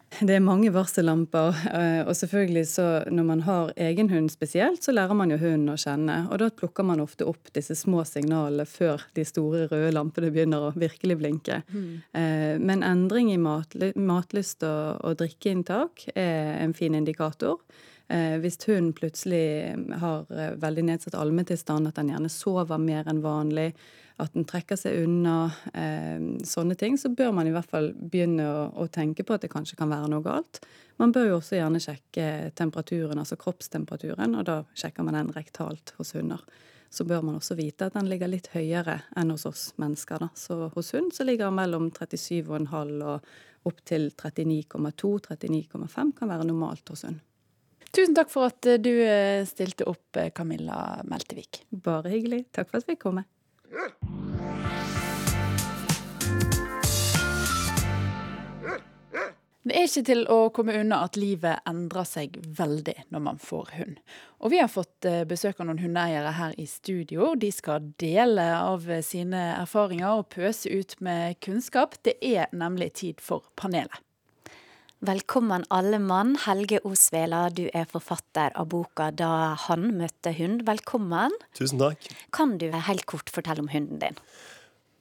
Det 0.08 0.34
er 0.38 0.42
mange 0.42 0.72
varsellamper, 0.72 1.58
eh, 1.78 2.00
og 2.08 2.16
selvfølgelig 2.16 2.64
så 2.72 2.86
når 3.12 3.26
man 3.28 3.42
har 3.44 3.74
egen 3.76 4.10
hund 4.10 4.32
spesielt, 4.32 4.80
så 4.84 4.94
lærer 4.96 5.18
man 5.18 5.34
jo 5.34 5.38
hunden 5.42 5.74
å 5.74 5.78
kjenne. 5.78 6.16
Og 6.32 6.40
da 6.42 6.48
plukker 6.50 6.88
man 6.88 7.04
ofte 7.04 7.28
opp 7.28 7.52
disse 7.54 7.76
små 7.76 8.06
signalene 8.08 8.66
før 8.70 9.04
de 9.18 9.26
store 9.28 9.68
røde 9.68 9.92
lampene 9.94 10.32
begynner 10.34 10.70
å 10.70 10.72
virkelig 10.80 11.20
blinke. 11.20 11.60
Mm. 11.74 11.92
Men 12.64 12.86
endring 12.88 13.34
i 13.34 13.38
matlyst 13.38 14.64
og 14.64 15.20
drikkeinntak 15.20 16.08
er 16.16 16.56
en 16.64 16.74
fin 16.78 16.96
indikator. 16.98 17.60
Eh, 18.08 18.38
hvis 18.40 18.56
hunden 18.68 18.94
plutselig 18.96 19.76
har 20.00 20.30
eh, 20.32 20.54
veldig 20.56 20.84
nedsatt 20.88 21.16
allmenntilstand, 21.20 21.90
at 21.90 21.98
den 22.00 22.14
gjerne 22.14 22.30
sover 22.32 22.80
mer 22.80 23.08
enn 23.12 23.20
vanlig, 23.24 23.74
at 24.18 24.34
den 24.34 24.48
trekker 24.48 24.80
seg 24.80 25.04
unna, 25.04 25.52
eh, 25.76 26.22
sånne 26.48 26.78
ting, 26.80 26.96
så 26.98 27.12
bør 27.12 27.34
man 27.36 27.50
i 27.50 27.54
hvert 27.54 27.70
fall 27.70 27.92
begynne 27.98 28.46
å, 28.48 28.62
å, 28.80 28.88
tenke 28.88 29.28
på 29.28 29.36
at 29.36 29.44
det 29.44 29.52
kanskje 29.52 29.78
kan 29.82 29.92
være 29.92 30.08
noe 30.14 30.24
galt. 30.26 30.62
Man 30.98 31.12
bør 31.14 31.34
jo 31.34 31.38
også 31.42 31.60
gjerne 31.60 31.84
sjekke 31.84 32.30
temperaturen, 32.58 33.20
altså 33.22 33.38
kroppstemperaturen, 33.38 34.40
og 34.40 34.48
da 34.48 34.62
sjekker 34.72 35.06
man 35.06 35.20
den 35.20 35.36
rektalt 35.36 35.94
hos 36.00 36.16
hunder. 36.16 36.42
Så 36.90 37.04
bør 37.04 37.22
man 37.28 37.42
også 37.42 37.60
vite 37.60 37.90
at 37.90 38.00
den 38.00 38.08
ligger 38.08 38.32
litt 38.32 38.48
høyere 38.54 39.02
enn 39.20 39.36
hos 39.36 39.44
oss 39.46 39.74
mennesker. 39.76 40.24
Da. 40.24 40.32
Så 40.40 40.72
hos 40.72 40.94
hund 40.96 41.12
så 41.14 41.28
ligger 41.28 41.52
den 41.52 41.60
mellom 41.60 41.92
37,5 41.92 43.04
og 43.04 43.20
opp 43.68 43.84
til 43.84 44.08
39,2-39,5 44.16 46.16
kan 46.16 46.32
være 46.32 46.48
normalt 46.48 46.96
hos 46.96 47.04
hund. 47.04 47.27
Tusen 47.98 48.14
takk 48.14 48.30
for 48.30 48.52
at 48.52 48.66
eh, 48.70 48.78
du 48.78 48.92
eh, 49.02 49.42
stilte 49.50 49.88
opp, 49.90 50.20
eh, 50.22 50.30
Camilla 50.30 51.02
Meltevik. 51.10 51.64
Bare 51.74 52.12
hyggelig. 52.14 52.44
Takk 52.54 52.70
for 52.70 52.84
at 52.84 52.86
vi 52.92 52.96
kom 53.02 53.18
med. 53.18 53.26
Det 59.68 59.76
er 59.76 59.90
ikke 59.90 60.06
til 60.08 60.22
å 60.32 60.38
komme 60.54 60.78
unna 60.78 61.02
at 61.08 61.18
livet 61.18 61.66
endrer 61.68 62.06
seg 62.08 62.38
veldig 62.38 63.10
når 63.10 63.26
man 63.26 63.42
får 63.42 63.74
hund. 63.80 63.98
Og 64.46 64.54
vi 64.54 64.62
har 64.62 64.70
fått 64.72 65.10
besøk 65.28 65.60
av 65.60 65.68
noen 65.68 65.82
hundeeiere 65.82 66.38
her 66.38 66.56
i 66.62 66.70
studio. 66.70 67.34
De 67.36 67.50
skal 67.52 67.90
dele 68.00 68.46
av 68.62 68.86
sine 69.04 69.42
erfaringer 69.58 70.22
og 70.22 70.30
pøse 70.38 70.70
ut 70.70 70.96
med 71.04 71.42
kunnskap. 71.44 71.98
Det 72.06 72.16
er 72.22 72.48
nemlig 72.56 72.94
tid 73.02 73.26
for 73.26 73.50
panelet. 73.60 74.06
Velkommen 75.06 75.62
alle 75.70 76.00
mann. 76.02 76.32
Helge 76.42 76.80
Osvela, 76.82 77.52
du 77.54 77.68
er 77.70 77.86
forfatter 77.86 78.50
av 78.58 78.66
boka 78.72 79.12
'Da 79.12 79.54
han 79.68 79.92
møtte 79.94 80.34
hund'. 80.34 80.66
Velkommen. 80.66 81.30
Tusen 81.54 81.78
takk. 81.78 82.02
Kan 82.34 82.58
du 82.58 82.72
helt 82.72 83.06
kort 83.06 83.30
fortelle 83.30 83.62
om 83.62 83.70
hunden 83.70 84.00
din? 84.00 84.18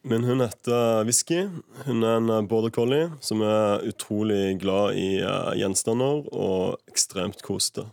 Min 0.05 0.25
hund 0.25 0.43
heter 0.43 1.03
Whisky. 1.05 1.49
Hun 1.87 2.05
er 2.05 2.19
en 2.19 2.47
border 2.47 2.71
collie 2.71 3.11
som 3.21 3.41
er 3.41 3.89
utrolig 3.89 4.61
glad 4.61 4.97
i 4.97 5.17
eh, 5.17 5.57
gjenstander 5.57 6.29
og 6.31 6.77
ekstremt 6.93 7.41
kosete. 7.41 7.89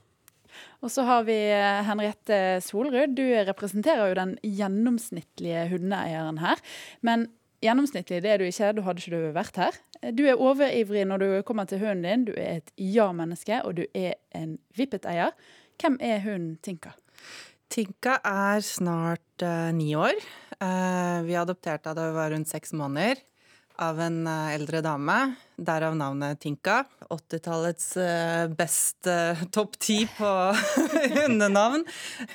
Og 0.84 0.92
så 0.92 1.04
har 1.08 1.24
vi 1.24 1.40
eh, 1.40 1.86
Henriette 1.88 2.60
Solrud. 2.60 3.16
Du 3.16 3.24
representerer 3.24 4.12
jo 4.12 4.20
den 4.20 4.36
gjennomsnittlige 4.44 5.70
hundeeieren 5.72 6.44
her. 6.44 6.60
Men 7.02 7.30
gjennomsnittlig 7.64 8.22
det 8.24 8.32
er 8.34 8.42
du 8.42 8.48
ikke, 8.48 8.74
da 8.76 8.86
hadde 8.86 9.04
ikke 9.04 9.16
du 9.16 9.32
vært 9.36 9.62
her. 9.62 9.80
Du 10.14 10.26
er 10.28 10.40
overivrig 10.40 11.06
når 11.08 11.24
du 11.24 11.30
kommer 11.48 11.68
til 11.70 11.82
hunden 11.84 12.04
din, 12.06 12.28
du 12.28 12.34
er 12.36 12.60
et 12.60 12.74
ja-menneske, 12.78 13.62
og 13.64 13.78
du 13.80 13.86
er 13.96 14.18
en 14.36 14.58
vippet-eier. 14.78 15.32
Hvem 15.82 15.98
er 16.04 16.22
hunden 16.26 16.58
Tinka? 16.64 16.94
Tinka 17.74 18.20
er 18.22 18.62
snart 18.62 19.42
uh, 19.42 19.72
ni 19.74 19.94
år. 19.98 20.18
Uh, 20.60 21.24
vi 21.26 21.38
adopterte 21.40 21.96
da 21.98 22.10
hun 22.10 22.18
var 22.18 22.34
rundt 22.34 22.52
seks 22.52 22.76
måneder 22.78 23.18
av 23.82 23.98
en 24.04 24.20
uh, 24.30 24.52
eldre 24.54 24.84
dame. 24.86 25.18
Derav 25.58 25.96
navnet 25.98 26.38
Tinka. 26.44 26.84
80-tallets 27.10 27.88
best 28.58 29.10
topp 29.54 29.80
ti 29.82 30.04
på 30.18 30.30
hundenavn. 31.18 31.86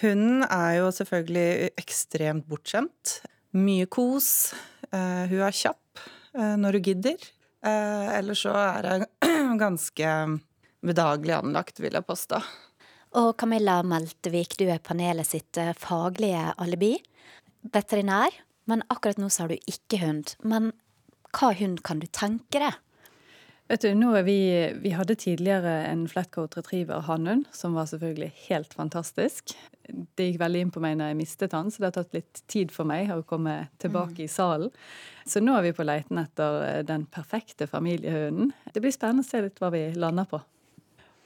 Hunden 0.03 0.45
er 0.49 0.81
jo 0.81 0.91
selvfølgelig 0.95 1.71
ekstremt 1.79 2.47
bortskjemt. 2.51 3.21
Mye 3.59 3.87
kos. 3.91 4.53
Hun 4.93 5.43
er 5.45 5.55
kjapp 5.55 6.01
når 6.33 6.79
hun 6.79 6.85
gidder. 6.87 7.27
Eh, 7.67 8.19
ellers 8.19 8.45
så 8.47 8.55
er 8.55 9.07
hun 9.27 9.59
ganske 9.65 10.15
bedagelig 10.87 11.35
anlagt, 11.41 11.81
vil 11.83 11.97
jeg 11.97 12.07
påstå. 12.07 12.41
Og 13.19 13.33
Camilla 13.41 13.81
Meltevik, 13.83 14.59
du 14.61 14.69
er 14.69 14.83
panelet 14.85 15.27
sitt 15.27 15.59
eh, 15.59 15.75
faglige 15.77 16.53
alibi. 16.61 16.95
Veterinær, 17.75 18.35
men 18.71 18.85
akkurat 18.93 19.19
nå 19.19 19.31
så 19.33 19.45
har 19.45 19.55
du 19.55 19.71
ikke 19.71 20.03
hund. 20.05 20.37
Men 20.45 20.71
hva 21.35 21.51
hund 21.59 21.83
kan 21.87 22.03
du 22.03 22.07
tenke 22.07 22.63
deg? 22.63 22.77
Vet 23.69 23.85
du, 23.85 23.91
nå 23.93 24.15
er 24.17 24.25
vi, 24.25 24.39
vi 24.81 24.95
hadde 24.97 25.19
tidligere 25.21 25.83
en 25.91 26.07
flatcoat 26.09 26.55
retriever 26.57 27.03
hannhund, 27.05 27.51
som 27.53 27.75
var 27.77 27.91
selvfølgelig 27.91 28.31
helt 28.47 28.73
fantastisk. 28.73 29.53
Det 29.89 30.27
gikk 30.27 30.41
veldig 30.43 30.61
inn 30.65 30.73
på 30.75 30.83
meg 30.85 30.99
når 30.99 31.13
jeg 31.13 31.19
mistet 31.19 31.55
han, 31.57 31.71
så 31.73 31.81
det 31.81 31.89
har 31.89 31.97
tatt 31.97 32.17
litt 32.17 32.43
tid 32.51 32.73
for 32.75 32.89
meg 32.89 33.09
å 33.15 33.23
komme 33.27 33.55
tilbake 33.81 34.19
mm. 34.19 34.25
i 34.27 34.29
salen. 34.29 34.71
Så 35.25 35.41
nå 35.41 35.55
er 35.57 35.65
vi 35.65 35.75
på 35.77 35.87
leiten 35.87 36.21
etter 36.21 36.61
eh, 36.67 36.83
den 36.89 37.07
perfekte 37.09 37.69
familiehunden. 37.71 38.53
Det 38.75 38.83
blir 38.85 38.93
spennende 38.93 39.25
å 39.25 39.29
se 39.29 39.41
litt 39.45 39.61
hva 39.63 39.73
vi 39.73 39.87
lander 39.97 40.29
på. 40.29 40.43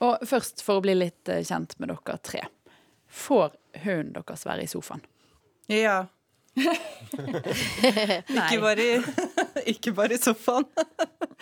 Og 0.02 0.24
først, 0.26 0.62
for 0.66 0.78
å 0.78 0.84
bli 0.84 0.94
litt 0.98 1.30
eh, 1.30 1.44
kjent 1.46 1.76
med 1.82 1.92
dere 1.92 2.18
tre. 2.22 2.42
Får 3.12 3.54
hunden 3.84 4.14
deres 4.16 4.46
være 4.48 4.64
i 4.64 4.70
sofaen? 4.70 5.02
Ja. 5.70 6.04
ikke, 8.28 8.58
bare 8.60 8.84
i, 8.84 9.00
ikke 9.74 9.94
bare 9.96 10.18
i 10.18 10.22
sofaen. 10.22 10.66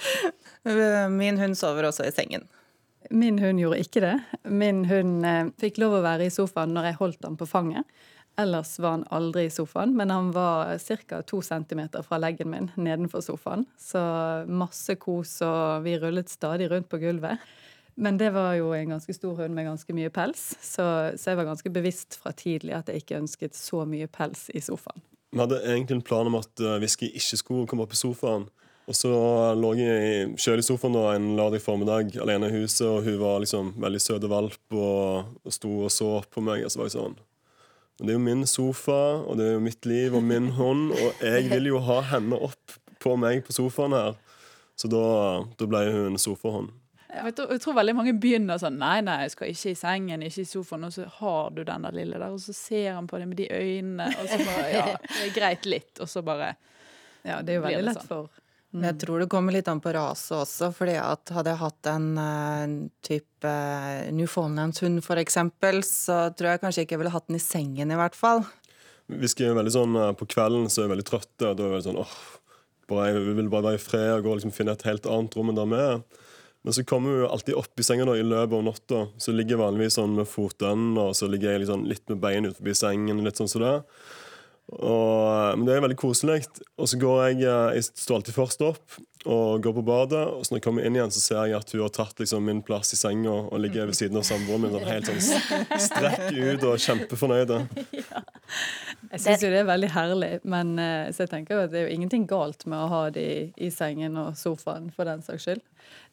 Min 1.20 1.40
hund 1.40 1.58
sover 1.58 1.88
også 1.88 2.08
i 2.08 2.14
sengen. 2.14 2.48
Min 3.10 3.38
hund 3.42 3.58
gjorde 3.58 3.80
ikke 3.82 4.02
det. 4.04 4.16
Min 4.46 4.84
hund 4.86 5.26
eh, 5.26 5.48
fikk 5.58 5.80
lov 5.82 5.98
å 5.98 6.04
være 6.04 6.28
i 6.28 6.32
sofaen 6.32 6.74
når 6.76 6.90
jeg 6.90 6.98
holdt 7.00 7.26
han 7.26 7.38
på 7.40 7.48
fanget. 7.50 7.88
Ellers 8.38 8.76
var 8.78 8.94
han 8.94 9.06
aldri 9.10 9.48
i 9.48 9.52
sofaen, 9.52 9.96
men 9.98 10.12
han 10.14 10.30
var 10.32 10.78
ca. 10.78 11.18
to 11.26 11.40
centimeter 11.42 12.04
fra 12.06 12.20
leggen 12.22 12.52
min 12.52 12.70
nedenfor 12.78 13.24
sofaen. 13.24 13.66
Så 13.76 14.00
masse 14.46 14.94
kos, 15.02 15.40
og 15.42 15.82
vi 15.84 15.96
rullet 15.98 16.30
stadig 16.30 16.70
rundt 16.70 16.88
på 16.88 17.00
gulvet. 17.02 17.42
Men 18.00 18.16
det 18.16 18.30
var 18.32 18.54
jo 18.56 18.70
en 18.72 18.94
ganske 18.94 19.12
stor 19.12 19.42
hund 19.42 19.58
med 19.58 19.66
ganske 19.66 19.92
mye 19.92 20.12
pels, 20.14 20.54
så, 20.62 21.10
så 21.18 21.32
jeg 21.32 21.40
var 21.40 21.50
ganske 21.50 21.72
bevisst 21.74 22.16
fra 22.16 22.30
tidlig 22.32 22.72
at 22.78 22.88
jeg 22.88 23.02
ikke 23.02 23.18
ønsket 23.18 23.58
så 23.58 23.82
mye 23.84 24.06
pels 24.08 24.46
i 24.54 24.62
sofaen. 24.64 25.02
Vi 25.34 25.42
hadde 25.42 25.60
egentlig 25.66 25.98
en 25.98 26.06
plan 26.06 26.30
om 26.30 26.38
at 26.38 26.54
hvis 26.54 26.80
Whisky 26.86 27.10
ikke 27.10 27.42
skulle 27.42 27.66
komme 27.68 27.84
opp 27.84 27.92
i 27.92 28.00
sofaen. 28.00 28.48
Og 28.90 28.96
så 28.98 29.10
lå 29.54 29.68
jeg 29.78 30.30
sjøl 30.42 30.58
i 30.58 30.66
sofaen 30.66 30.96
da, 30.96 31.04
en 31.14 31.28
lørdag 31.38 31.62
formiddag 31.62 32.16
alene 32.24 32.48
i 32.50 32.56
huset, 32.58 32.88
og 32.88 33.04
hun 33.06 33.20
var 33.20 33.36
liksom 33.44 33.68
veldig 33.78 34.00
søt 34.02 34.24
og 34.26 34.32
valp 34.32 34.74
og, 34.74 35.36
og 35.46 35.54
sto 35.54 35.70
og 35.84 35.92
så 35.94 36.08
på 36.26 36.42
meg. 36.42 36.64
Og 36.66 36.72
så 36.72 36.80
var 36.80 36.88
jeg 36.88 36.96
sånn 36.96 37.14
Det 38.00 38.08
er 38.08 38.16
jo 38.16 38.24
min 38.24 38.42
sofa, 38.50 38.98
og 39.22 39.38
det 39.38 39.46
er 39.46 39.54
jo 39.54 39.62
mitt 39.62 39.86
liv 39.86 40.16
og 40.18 40.26
min 40.26 40.50
hånd, 40.58 40.90
og 40.96 41.22
jeg 41.22 41.46
vil 41.52 41.70
jo 41.70 41.84
ha 41.86 42.00
henne 42.16 42.40
opp 42.50 42.74
på 43.00 43.14
meg 43.20 43.44
på 43.46 43.54
sofaen 43.54 43.94
her. 43.94 44.18
Så 44.74 44.90
da, 44.90 45.06
da 45.60 45.70
ble 45.70 45.84
hun 45.92 46.18
sofahånd. 46.18 46.74
Jeg 47.10 47.34
tror, 47.36 47.50
jeg 47.52 47.62
tror, 47.62 47.74
veldig 47.76 47.94
mange 47.98 48.12
begynner 48.22 48.58
sånn 48.62 48.76
Nei, 48.80 49.00
nei, 49.02 49.16
jeg 49.24 49.32
skal 49.34 49.50
ikke 49.50 49.72
i 49.72 49.78
sengen, 49.78 50.22
ikke 50.26 50.42
i 50.42 50.50
sofaen. 50.50 50.86
Og 50.86 50.94
så 50.94 51.06
har 51.20 51.54
du 51.54 51.62
den 51.62 51.86
der 51.86 51.94
lille 51.94 52.18
der, 52.18 52.34
og 52.34 52.42
så 52.42 52.54
ser 52.56 52.94
han 52.96 53.06
på 53.10 53.22
deg 53.22 53.30
med 53.30 53.38
de 53.38 53.50
øynene, 53.54 54.10
og 54.10 54.30
så 54.30 54.38
bare 54.42 54.68
Ja, 54.74 54.84
det 55.06 55.24
er 55.28 55.34
greit 55.38 55.66
litt, 55.68 55.92
og 56.00 56.10
så 56.10 56.26
bare 56.26 56.54
Ja, 57.22 57.38
det 57.42 57.54
er 57.54 57.60
jo 57.60 57.66
veldig 57.70 57.86
lett 57.86 58.02
sånn. 58.02 58.10
for 58.10 58.46
Mm. 58.70 58.84
Jeg 58.86 59.00
tror 59.02 59.18
det 59.18 59.30
kommer 59.32 59.54
litt 59.54 59.66
an 59.70 59.80
på 59.82 59.90
raset 59.96 60.36
også. 60.36 60.70
fordi 60.74 60.94
at 61.00 61.32
Hadde 61.34 61.54
jeg 61.54 61.62
hatt 61.62 61.90
en 61.90 62.08
uh, 62.14 62.74
type 63.02 63.50
uh, 63.50 64.06
Newfoundlandshund 64.14 65.02
f.eks., 65.02 65.38
så 65.90 66.18
tror 66.38 66.52
jeg 66.52 66.62
kanskje 66.62 66.84
ikke 66.84 66.94
jeg 66.94 67.02
ville 67.02 67.14
hatt 67.14 67.26
den 67.26 67.40
i 67.40 67.42
sengen, 67.42 67.90
i 67.90 67.98
hvert 67.98 68.18
fall. 68.18 68.44
Hvis 69.10 69.34
jeg 69.34 69.50
er 69.50 69.58
veldig 69.58 69.74
sånn 69.74 69.96
uh, 69.98 70.12
På 70.14 70.28
kvelden 70.30 70.68
så 70.70 70.82
er 70.82 70.86
jeg 70.86 70.94
veldig 70.94 71.08
trøtt. 71.08 71.32
Da 71.42 71.50
er 71.50 71.64
jeg 71.64 71.74
veldig 71.74 71.88
sånn 71.88 72.02
åh, 72.04 72.16
bare, 72.90 73.10
Jeg 73.10 73.36
vil 73.40 73.50
bare 73.50 73.72
være 73.72 73.80
i 73.80 73.82
fred 73.82 74.12
og 74.14 74.26
gå 74.26 74.34
og 74.34 74.40
liksom 74.40 74.54
finne 74.54 74.78
et 74.78 74.86
helt 74.86 75.10
annet 75.10 75.38
rom 75.38 75.50
enn 75.50 75.58
der 75.58 75.70
vi 75.72 75.84
er. 75.88 76.02
Men 76.60 76.76
så 76.76 76.84
kommer 76.84 77.14
vi 77.14 77.22
jo 77.22 77.28
alltid 77.32 77.56
opp 77.56 77.80
i 77.80 77.84
senga 77.86 78.04
da, 78.04 78.14
i 78.20 78.24
løpet 78.24 78.54
av 78.54 78.64
natta. 78.66 79.04
Så 79.18 79.32
ligger 79.32 79.56
jeg 79.56 79.62
vanligvis 79.62 79.96
sånn 79.96 80.18
med 80.18 80.28
fotenden, 80.28 80.98
og 81.00 81.14
så 81.16 81.26
ligger 81.30 81.54
jeg 81.54 81.62
liksom 81.64 81.86
litt 81.88 82.04
med 82.12 82.20
beina 82.20 82.50
ut 82.50 82.58
forbi 82.58 82.74
sengen. 82.76 83.22
litt 83.24 83.40
sånn 83.40 83.48
som 83.48 83.64
det. 83.64 83.76
Og, 84.78 85.58
men 85.58 85.66
det 85.66 85.74
er 85.74 85.82
veldig 85.82 85.98
koselig. 85.98 86.44
Og 86.78 86.88
så 86.90 86.98
går 87.00 87.16
jeg 87.24 87.40
eh, 87.42 87.78
Jeg 87.78 87.88
står 87.88 88.20
alltid 88.20 88.36
først 88.36 88.62
opp 88.66 89.00
og 89.28 89.60
går 89.64 89.74
på 89.76 89.82
badet. 89.84 90.22
Og 90.30 90.44
så 90.46 90.54
når 90.54 90.60
jeg 90.60 90.64
kommer 90.64 90.86
inn 90.86 90.96
igjen, 90.96 91.12
så 91.12 91.20
ser 91.20 91.40
jeg 91.50 91.58
at 91.58 91.72
hun 91.74 91.82
har 91.82 91.92
tatt 91.96 92.22
liksom, 92.22 92.46
min 92.46 92.62
plass 92.64 92.94
i 92.94 92.98
senga 93.00 93.34
og 93.42 93.60
ligger 93.60 93.90
ved 93.90 93.98
siden 93.98 94.20
av 94.20 94.24
samboeren 94.28 94.64
min. 94.64 94.76
Sånn, 94.76 94.86
helt 94.88 95.10
sånn 95.10 95.80
strekk 95.88 96.28
ut 96.38 96.66
og 96.70 96.84
kjempefornøyd. 96.86 97.56
Ja. 97.98 98.22
Jeg 99.10 99.22
syns 99.24 99.42
jo 99.44 99.50
det 99.52 99.60
er 99.62 99.68
veldig 99.68 99.90
herlig, 99.94 100.30
men 100.48 100.72
uh, 100.78 101.08
så 101.10 101.24
jeg 101.24 101.32
tenker 101.32 101.56
jo 101.56 101.64
at 101.66 101.72
det 101.72 101.80
er 101.80 101.88
jo 101.88 101.96
ingenting 101.96 102.26
galt 102.30 102.62
med 102.70 102.78
å 102.78 102.90
ha 102.92 103.00
de 103.14 103.24
i 103.58 103.70
sengen 103.74 104.18
og 104.20 104.36
sofaen, 104.38 104.90
for 104.94 105.08
den 105.08 105.24
saks 105.26 105.48
skyld. 105.48 105.64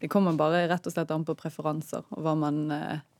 Det 0.01 0.09
kommer 0.11 0.37
bare 0.39 0.65
rett 0.71 0.89
og 0.89 0.95
slett 0.95 1.13
an 1.13 1.25
på 1.27 1.37
preferanser 1.37 2.05
og 2.15 2.25
hva 2.25 2.33
man 2.39 2.65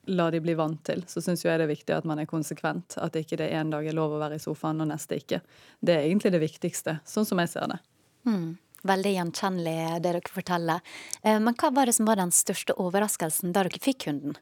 lar 0.08 0.32
de 0.32 0.42
bli 0.44 0.56
vant 0.58 0.80
til. 0.88 1.04
Så 1.08 1.22
syns 1.24 1.44
jeg 1.46 1.60
det 1.60 1.68
er 1.68 1.72
viktig 1.72 1.96
at 1.96 2.08
man 2.08 2.22
er 2.22 2.30
konsekvent. 2.30 2.98
At 3.04 3.18
ikke 3.20 3.40
det 3.42 3.50
en 3.56 3.74
dag 3.74 3.88
er 3.88 3.96
lov 3.98 4.16
å 4.16 4.22
være 4.22 4.40
i 4.40 4.44
sofaen, 4.44 4.82
og 4.84 4.90
neste 4.92 5.20
ikke. 5.20 5.42
Det 5.80 5.96
er 5.96 6.08
egentlig 6.08 6.34
det 6.36 6.44
viktigste, 6.44 7.00
sånn 7.08 7.28
som 7.28 7.42
jeg 7.44 7.54
ser 7.54 7.72
det. 7.74 7.80
Mm. 8.28 8.58
Veldig 8.88 9.14
gjenkjennelig 9.16 9.78
det 10.04 10.04
dere 10.06 10.34
forteller. 10.34 10.94
Uh, 11.24 11.40
men 11.44 11.58
hva 11.58 11.72
var 11.76 11.90
det 11.90 11.98
som 11.98 12.08
var 12.10 12.20
den 12.22 12.34
største 12.36 12.78
overraskelsen 12.80 13.56
da 13.56 13.66
dere 13.68 13.84
fikk 13.84 14.10
hunden? 14.12 14.38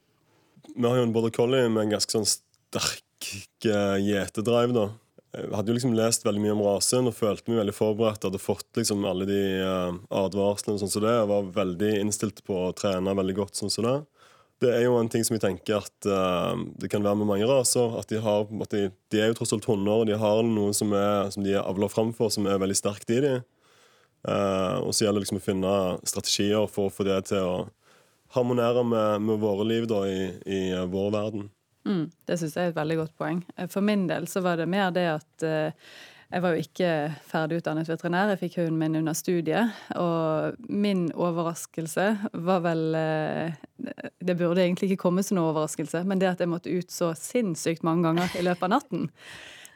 Vi 0.75 0.86
har 0.86 0.99
jo 0.99 1.08
en 1.08 1.15
border 1.15 1.34
collie 1.34 1.69
med 1.69 1.86
en 1.86 1.95
ganske 1.95 2.13
sånn 2.13 2.28
sterk 2.28 3.01
gjetedrive, 3.63 4.75
da. 4.75 4.89
Jeg 5.36 5.51
hadde 5.51 5.71
jo 5.71 5.75
liksom 5.75 5.95
lest 5.97 6.23
veldig 6.23 6.41
mye 6.43 6.54
om 6.54 6.63
rasen 6.63 7.10
og 7.10 7.15
følte 7.17 7.51
meg 7.51 7.60
veldig 7.60 7.75
forberedt. 7.75 8.23
Hadde 8.23 8.39
fått 8.39 8.80
liksom 8.80 9.04
alle 9.08 9.25
de 9.28 9.39
advarslene 10.08 10.78
og 10.78 10.84
sånn 10.84 10.93
som 10.93 11.04
det, 11.04 11.12
Jeg 11.12 11.32
var 11.32 11.49
veldig 11.58 11.91
innstilt 12.04 12.39
på 12.47 12.60
å 12.69 12.75
trene 12.78 13.15
veldig 13.19 13.36
godt 13.41 13.60
sånn 13.60 13.73
som 13.73 13.88
det. 13.88 13.97
Det 14.63 14.71
er 14.71 14.85
jo 14.85 14.95
en 14.99 15.09
ting 15.11 15.25
som 15.27 15.35
jeg 15.35 15.43
tenker 15.43 15.83
at 15.83 16.07
uh, 16.07 16.55
det 16.79 16.87
kan 16.91 17.03
være 17.03 17.19
med 17.19 17.27
mange 17.27 17.47
raser. 17.49 17.97
At 17.99 18.11
de 18.11 18.21
har 18.23 18.47
at 18.47 18.75
de, 18.75 18.87
de 19.11 19.19
er 19.21 19.31
jo 19.31 19.39
tross 19.39 19.51
alt 19.55 19.67
hunder, 19.67 20.03
og 20.03 20.07
de 20.09 20.15
har 20.19 20.43
noe 20.47 20.75
som, 20.77 20.93
er, 20.95 21.31
som 21.33 21.43
de 21.43 21.57
er 21.57 21.65
avla 21.65 21.89
fram 21.91 22.13
for, 22.15 22.31
som 22.33 22.47
er 22.47 22.61
veldig 22.61 22.77
sterkt 22.79 23.11
i 23.11 23.19
dem. 23.25 23.43
Uh, 24.25 24.81
og 24.81 24.93
så 24.95 25.05
gjelder 25.05 25.19
det 25.19 25.25
liksom 25.27 25.41
å 25.41 25.45
finne 25.45 25.73
strategier 26.07 26.69
for 26.71 26.87
å 26.87 26.93
få 26.93 27.05
det 27.05 27.19
til 27.29 27.43
å 27.43 27.57
harmonere 28.35 28.83
med, 28.83 29.21
med 29.21 29.39
våre 29.39 29.67
liv 29.67 29.87
da, 29.87 30.01
i, 30.07 30.25
i 30.45 30.61
eh, 30.71 30.85
vår 30.91 31.11
verden. 31.13 31.49
Mm, 31.85 32.09
det 32.27 32.39
syns 32.41 32.55
jeg 32.57 32.67
er 32.67 32.73
et 32.73 32.79
veldig 32.79 32.97
godt 33.03 33.15
poeng. 33.19 33.43
Eh, 33.55 33.69
For 33.71 33.85
min 33.85 34.07
del 34.09 34.27
så 34.27 34.41
var 34.45 34.59
det 34.59 34.67
mer 34.71 34.91
det 34.95 35.05
at 35.13 35.45
eh, 35.45 35.93
jeg 36.31 36.41
var 36.41 36.55
jo 36.55 36.63
ikke 36.63 36.89
ferdig 37.27 37.59
utdannet 37.61 37.89
veterinær, 37.89 38.31
jeg 38.33 38.41
fikk 38.41 38.57
hunden 38.63 38.79
min 38.81 38.99
under 39.01 39.13
studiet. 39.17 39.75
Og 40.01 40.57
min 40.69 41.07
overraskelse 41.13 42.07
var 42.33 42.63
vel 42.65 42.85
eh, 42.97 43.59
Det 44.25 44.38
burde 44.38 44.63
egentlig 44.63 44.91
ikke 44.91 45.03
komme 45.05 45.23
som 45.23 45.38
noen 45.38 45.51
overraskelse, 45.51 46.01
men 46.07 46.21
det 46.21 46.31
at 46.31 46.41
jeg 46.41 46.49
måtte 46.49 46.73
ut 46.73 46.91
så 46.91 47.13
sinnssykt 47.17 47.85
mange 47.85 48.07
ganger 48.07 48.39
i 48.39 48.45
løpet 48.47 48.65
av 48.65 48.73
natten. 48.77 49.09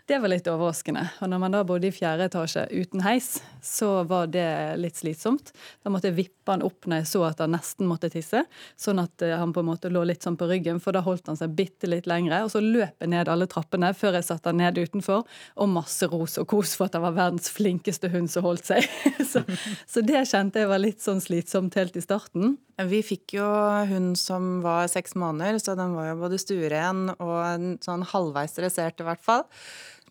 Det 0.09 0.17
var 0.17 0.31
litt 0.31 0.47
overraskende. 0.49 1.03
Og 1.21 1.29
når 1.29 1.41
man 1.43 1.53
da 1.53 1.59
bodde 1.69 1.85
i 1.85 1.93
fjerde 1.93 2.25
etasje 2.25 2.63
uten 2.73 3.03
heis, 3.05 3.27
så 3.61 4.01
var 4.09 4.31
det 4.33 4.41
litt 4.81 4.97
slitsomt. 4.97 5.51
Da 5.85 5.91
måtte 5.93 6.09
jeg 6.09 6.15
vippe 6.17 6.49
han 6.49 6.63
opp 6.65 6.87
når 6.89 7.03
jeg 7.03 7.09
så 7.11 7.21
at 7.27 7.43
han 7.43 7.53
nesten 7.53 7.85
måtte 7.85 8.09
tisse, 8.09 8.41
sånn 8.73 9.03
at 9.03 9.21
eh, 9.21 9.35
han 9.37 9.53
på 9.53 9.61
en 9.61 9.67
måte 9.67 9.91
lå 9.93 10.01
litt 10.09 10.25
sånn 10.25 10.39
på 10.39 10.47
ryggen, 10.49 10.79
for 10.81 10.97
da 10.97 11.03
holdt 11.05 11.29
han 11.29 11.37
seg 11.37 11.53
bitte 11.53 11.85
litt 11.91 12.09
lengre. 12.09 12.39
Og 12.41 12.49
så 12.55 12.61
løp 12.63 13.05
jeg 13.05 13.11
ned 13.13 13.29
alle 13.29 13.45
trappene 13.51 13.91
før 13.93 14.17
jeg 14.17 14.25
satte 14.31 14.49
han 14.49 14.57
ned 14.63 14.81
utenfor, 14.81 15.27
og 15.61 15.71
masse 15.75 16.09
ros 16.09 16.39
og 16.41 16.49
kos 16.55 16.73
for 16.73 16.89
at 16.89 16.97
han 16.97 17.05
var 17.05 17.13
verdens 17.19 17.53
flinkeste 17.53 18.09
hund 18.09 18.33
som 18.33 18.49
holdt 18.49 18.65
seg. 18.71 18.89
så, 19.35 19.45
så 19.85 20.01
det 20.01 20.25
kjente 20.31 20.65
jeg 20.65 20.73
var 20.73 20.81
litt 20.81 21.05
sånn 21.05 21.21
slitsomt 21.21 21.77
helt 21.77 22.01
i 22.01 22.05
starten. 22.07 22.57
Vi 22.87 23.01
fikk 23.03 23.33
jo 23.35 23.45
hun 23.89 24.13
som 24.15 24.61
var 24.63 24.87
seks 24.87 25.17
måneder, 25.19 25.57
så 25.59 25.75
den 25.75 25.97
var 25.97 26.13
jo 26.13 26.19
både 26.21 26.39
stueren 26.39 27.09
og 27.17 27.79
sånn 27.83 28.05
halvveis 28.07 28.55
dressert 28.55 29.01
i 29.01 29.07
hvert 29.07 29.23
fall. 29.23 29.43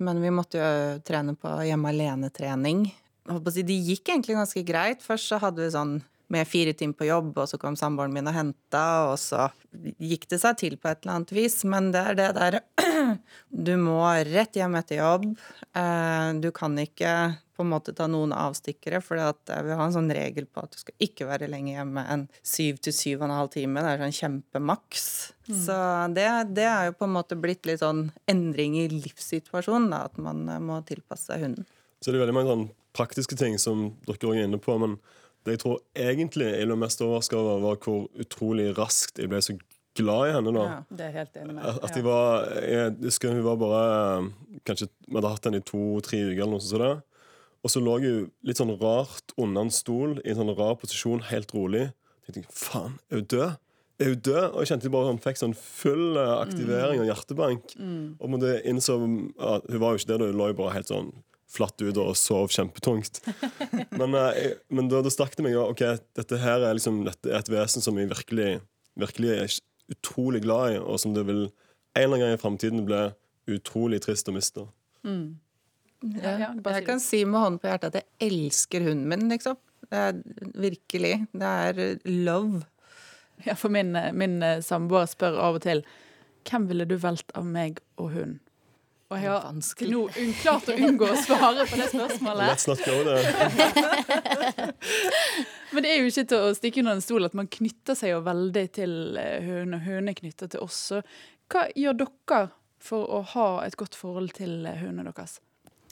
Men 0.04 0.20
vi 0.20 0.32
måtte 0.34 0.60
jo 0.60 0.98
trene 1.06 1.32
på 1.38 1.54
hjemme 1.64 1.94
alene-trening. 1.94 2.84
Det 3.28 3.64
gikk 3.64 4.12
egentlig 4.12 4.36
ganske 4.36 4.62
greit. 4.68 5.00
Først 5.04 5.32
så 5.32 5.40
hadde 5.40 5.64
vi 5.64 5.72
sånn 5.72 5.96
med 6.32 6.48
fire 6.48 6.74
timer 6.76 6.96
på 6.98 7.08
jobb, 7.08 7.32
og 7.40 7.48
så 7.48 7.58
kom 7.60 7.76
samboeren 7.78 8.12
min 8.12 8.28
og 8.28 8.36
henta, 8.36 8.84
og 9.08 9.16
så 9.20 9.48
gikk 9.96 10.26
det 10.28 10.40
seg 10.42 10.58
til 10.60 10.76
på 10.80 10.90
et 10.90 11.02
eller 11.02 11.18
annet 11.18 11.34
vis. 11.36 11.62
Men 11.68 11.90
det 11.94 12.04
er 12.10 12.18
det 12.18 12.30
der 12.36 12.58
Du 13.68 13.74
må 13.80 14.00
rett 14.28 14.56
hjem 14.58 14.76
etter 14.78 15.00
jobb. 15.00 15.28
Eh, 15.72 16.30
Du 16.42 16.50
kan 16.56 16.76
ikke 16.80 17.14
på 17.58 17.64
en 17.64 17.72
måte 17.72 17.90
ta 17.96 18.06
noen 18.06 18.30
avstikkere, 18.36 19.00
for 19.02 19.18
vi 19.18 19.72
har 19.74 19.80
en 19.82 19.94
sånn 19.96 20.12
regel 20.14 20.46
på 20.46 20.62
at 20.62 20.76
du 20.76 20.78
skal 20.78 20.94
ikke 21.02 21.26
være 21.26 21.48
lenger 21.50 21.80
hjemme 21.80 22.04
enn 22.12 22.28
syv 22.46 22.78
til 22.86 22.94
syv 22.94 23.16
og 23.18 23.26
en 23.26 23.34
halv 23.34 23.50
time. 23.56 23.82
Det 23.82 23.94
er 23.96 24.04
sånn 24.04 24.14
kjempemaks. 24.14 25.06
Mm. 25.48 25.56
Så 25.64 25.78
det, 26.14 26.28
det 26.54 26.68
er 26.70 26.90
jo 26.90 26.98
på 27.00 27.08
en 27.08 27.16
måte 27.16 27.40
blitt 27.40 27.66
litt 27.66 27.82
sånn 27.82 28.12
endring 28.30 28.76
i 28.78 28.86
livssituasjonen, 28.92 29.90
da, 29.90 30.04
at 30.06 30.20
man 30.22 30.44
eh, 30.46 30.62
må 30.62 30.78
tilpasse 30.86 31.32
seg 31.32 31.48
hunden. 31.48 31.66
Så 31.98 32.12
det 32.12 32.20
er 32.20 32.28
veldig 32.28 32.36
mange 32.36 32.52
sånn 32.52 32.68
praktiske 32.94 33.34
ting 33.38 33.58
som 33.58 33.88
dere 34.06 34.36
er 34.36 34.46
inne 34.46 34.62
på. 34.62 34.78
Men 34.78 34.94
det 35.48 35.56
jeg 35.58 35.64
tror 35.64 35.80
egentlig 35.96 36.46
jeg 36.52 36.68
ble 36.70 36.76
mest 36.84 37.02
overraska 37.04 37.38
over, 37.40 37.58
var 37.64 37.80
hvor 37.84 38.06
utrolig 38.22 38.70
raskt 38.78 39.18
jeg 39.22 39.30
ble 39.32 39.40
så 39.44 39.56
glad 39.98 40.28
i 40.30 40.32
henne. 40.36 40.52
da. 40.54 40.64
Ja, 40.68 40.78
det 40.94 41.04
er 41.04 41.12
jeg 41.12 41.18
helt 41.18 41.36
enig 41.42 41.54
med. 41.56 41.64
At, 41.66 41.78
at 41.88 41.96
de 41.98 42.02
var, 42.06 42.48
jeg 42.62 42.96
husker 43.08 43.34
hun 43.34 43.44
var 43.46 43.56
bare 43.60 43.82
Kanskje 44.68 44.88
vi 45.06 45.14
hadde 45.16 45.30
hatt 45.32 45.46
henne 45.48 45.60
i 45.62 45.64
to-tre 45.66 46.18
uker, 46.28 46.42
eller 46.42 46.52
noe 46.56 46.64
sånt. 46.64 46.82
det. 46.82 47.28
Og 47.66 47.72
så 47.72 47.80
lå 47.82 47.94
hun 48.02 48.26
litt 48.46 48.58
sånn 48.60 48.74
rart 48.78 49.32
under 49.40 49.64
en 49.66 49.72
stol 49.74 50.18
i 50.22 50.30
en 50.32 50.38
sånn 50.38 50.52
rar 50.58 50.76
posisjon, 50.78 51.24
helt 51.30 51.54
rolig. 51.56 51.88
Jeg 52.28 52.36
tenkte 52.36 52.54
faen, 52.58 52.98
er 53.10 53.22
hun 53.22 53.28
død? 53.32 53.56
Er 53.98 54.12
hun 54.12 54.20
død? 54.28 54.44
Og 54.52 54.60
jeg 54.62 54.70
kjente 54.70 54.92
bare 54.94 55.08
sånn, 55.08 55.22
fikk 55.24 55.40
sånn 55.40 55.54
full 55.58 56.18
eh, 56.20 56.34
aktivering 56.44 57.00
av 57.02 57.08
hjertebank. 57.08 57.74
Og 58.20 58.30
måtte 58.30 58.52
innså 58.68 58.98
at 59.40 59.66
Hun 59.72 59.80
var 59.82 59.94
jo 59.96 60.02
ikke 60.02 60.10
det, 60.12 60.18
da. 60.20 60.28
Hun 60.30 60.38
lå 60.38 60.50
jo 60.52 60.58
bare 60.60 60.76
helt 60.76 60.92
sånn 60.92 61.10
flatt 61.48 61.80
ut 61.80 61.96
og 62.00 62.16
sov 62.18 62.50
kjempetungt. 62.52 63.22
Men, 63.98 64.14
eh, 64.14 64.38
jeg, 64.38 64.56
men 64.68 64.90
da, 64.92 65.00
da 65.04 65.12
stakk 65.12 65.36
det 65.38 65.46
meg 65.46 65.56
ok, 65.58 65.84
dette 66.18 66.40
her 66.42 66.66
er 66.66 66.76
liksom 66.76 67.00
Dette 67.06 67.32
er 67.32 67.40
et 67.40 67.50
vesen 67.50 67.84
som 67.84 67.96
jeg 67.98 68.10
virkelig, 68.10 68.58
virkelig 69.00 69.32
er 69.34 69.56
utrolig 69.88 70.42
glad 70.44 70.74
i, 70.74 70.80
og 70.82 71.00
som 71.00 71.14
det 71.16 71.24
vil 71.28 71.46
en 71.48 71.52
eller 71.96 72.18
annen 72.18 72.26
gang 72.26 72.36
i 72.36 72.40
framtiden 72.42 72.84
bli 72.86 73.00
utrolig 73.56 74.02
trist 74.04 74.28
å 74.28 74.34
miste. 74.36 74.66
Ja, 75.08 76.34
ja, 76.38 76.50
jeg 76.52 76.84
kan 76.86 77.00
si 77.02 77.24
med 77.26 77.40
hånden 77.40 77.62
på 77.62 77.70
hjertet 77.70 77.94
at 77.94 78.02
jeg 78.02 78.28
elsker 78.28 78.84
hunden 78.86 79.08
min, 79.10 79.30
liksom. 79.32 79.56
Det 79.88 80.02
er 80.04 80.18
virkelig. 80.60 81.14
Det 81.32 81.48
er 81.48 81.80
love. 82.04 82.60
Ja, 83.46 83.54
for 83.56 83.72
min, 83.72 83.96
min 84.18 84.42
eh, 84.42 84.60
samboer 84.64 85.08
spør 85.10 85.38
av 85.40 85.58
og 85.58 85.64
til 85.64 85.84
hvem 86.48 86.68
ville 86.70 86.86
du 86.88 86.96
valgt 87.00 87.32
av 87.38 87.46
meg 87.46 87.80
og 88.00 88.12
hun? 88.14 88.38
Og 89.08 89.16
jeg 89.16 89.30
har 89.32 89.60
til 89.78 89.92
nå 89.94 90.02
klart 90.42 90.66
å 90.68 90.74
unngå 90.76 91.06
å 91.08 91.14
svare 91.16 91.64
på 91.64 91.78
det 91.80 91.86
spørsmålet. 91.94 92.50
Let's 92.50 92.68
not 92.68 92.82
go 92.84 92.96
there. 93.06 94.74
Men 95.72 95.84
det 95.84 95.92
er 95.94 96.02
jo 96.02 96.10
ikke 96.10 96.26
til 96.28 96.44
å 96.44 96.52
stikke 96.56 96.82
under 96.82 96.98
en 96.98 97.04
stol 97.04 97.24
at 97.24 97.36
man 97.38 97.48
knytter 97.48 97.96
seg 97.96 98.12
jo 98.12 98.20
veldig 98.26 98.66
til 98.76 98.92
høne, 99.16 99.40
hun, 99.46 99.78
og 99.78 99.86
høne 99.86 100.16
knytter 100.18 100.52
til 100.52 100.64
oss. 100.64 100.80
Så 100.92 101.00
hva 101.48 101.64
gjør 101.72 102.02
dere 102.04 102.42
for 102.84 103.08
å 103.08 103.22
ha 103.32 103.48
et 103.64 103.78
godt 103.80 103.96
forhold 103.96 104.36
til 104.36 104.68
hønene 104.68 105.08
deres? 105.08 105.38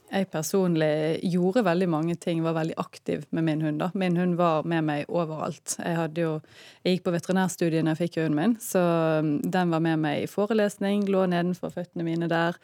Jeg 0.06 0.28
personlig 0.30 1.18
gjorde 1.26 1.64
veldig 1.66 1.88
mange 1.90 2.14
ting, 2.22 2.38
var 2.44 2.54
veldig 2.54 2.76
aktiv 2.78 3.24
med 3.34 3.44
min 3.48 3.62
hund. 3.62 3.80
da. 3.80 3.90
Min 3.94 4.16
hund 4.16 4.36
var 4.38 4.62
med 4.62 4.84
meg 4.86 5.08
overalt. 5.10 5.76
Jeg, 5.82 6.10
jo, 6.22 6.36
jeg 6.84 6.96
gikk 6.96 7.06
på 7.08 7.14
veterinærstudiet 7.16 7.82
da 7.82 7.94
jeg 7.94 8.02
fikk 8.04 8.20
hunden 8.22 8.38
min, 8.38 8.54
så 8.62 8.82
um, 9.18 9.32
den 9.42 9.74
var 9.74 9.82
med 9.82 9.98
meg 10.04 10.22
i 10.22 10.28
forelesning, 10.30 11.08
lå 11.10 11.26
nedenfor 11.32 11.74
føttene 11.74 12.06
mine 12.06 12.30
der. 12.30 12.58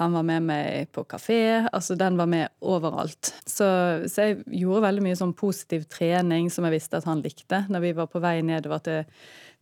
Han 0.00 0.12
var 0.16 0.24
med 0.28 0.48
meg 0.48 0.90
på 0.92 1.04
kafé. 1.08 1.68
altså 1.72 1.94
Den 1.96 2.16
var 2.16 2.28
med 2.28 2.48
overalt. 2.60 3.32
Så, 3.44 3.68
så 4.08 4.26
jeg 4.26 4.42
gjorde 4.60 4.84
veldig 4.84 5.04
mye 5.06 5.16
sånn 5.16 5.32
positiv 5.36 5.86
trening 5.88 6.50
som 6.52 6.68
jeg 6.68 6.76
visste 6.76 7.00
at 7.00 7.08
han 7.08 7.24
likte. 7.24 7.64
Når 7.72 7.84
vi 7.84 7.92
var 7.96 8.10
på 8.12 8.20
vei 8.20 8.42
nedover 8.44 8.84
til 8.84 9.04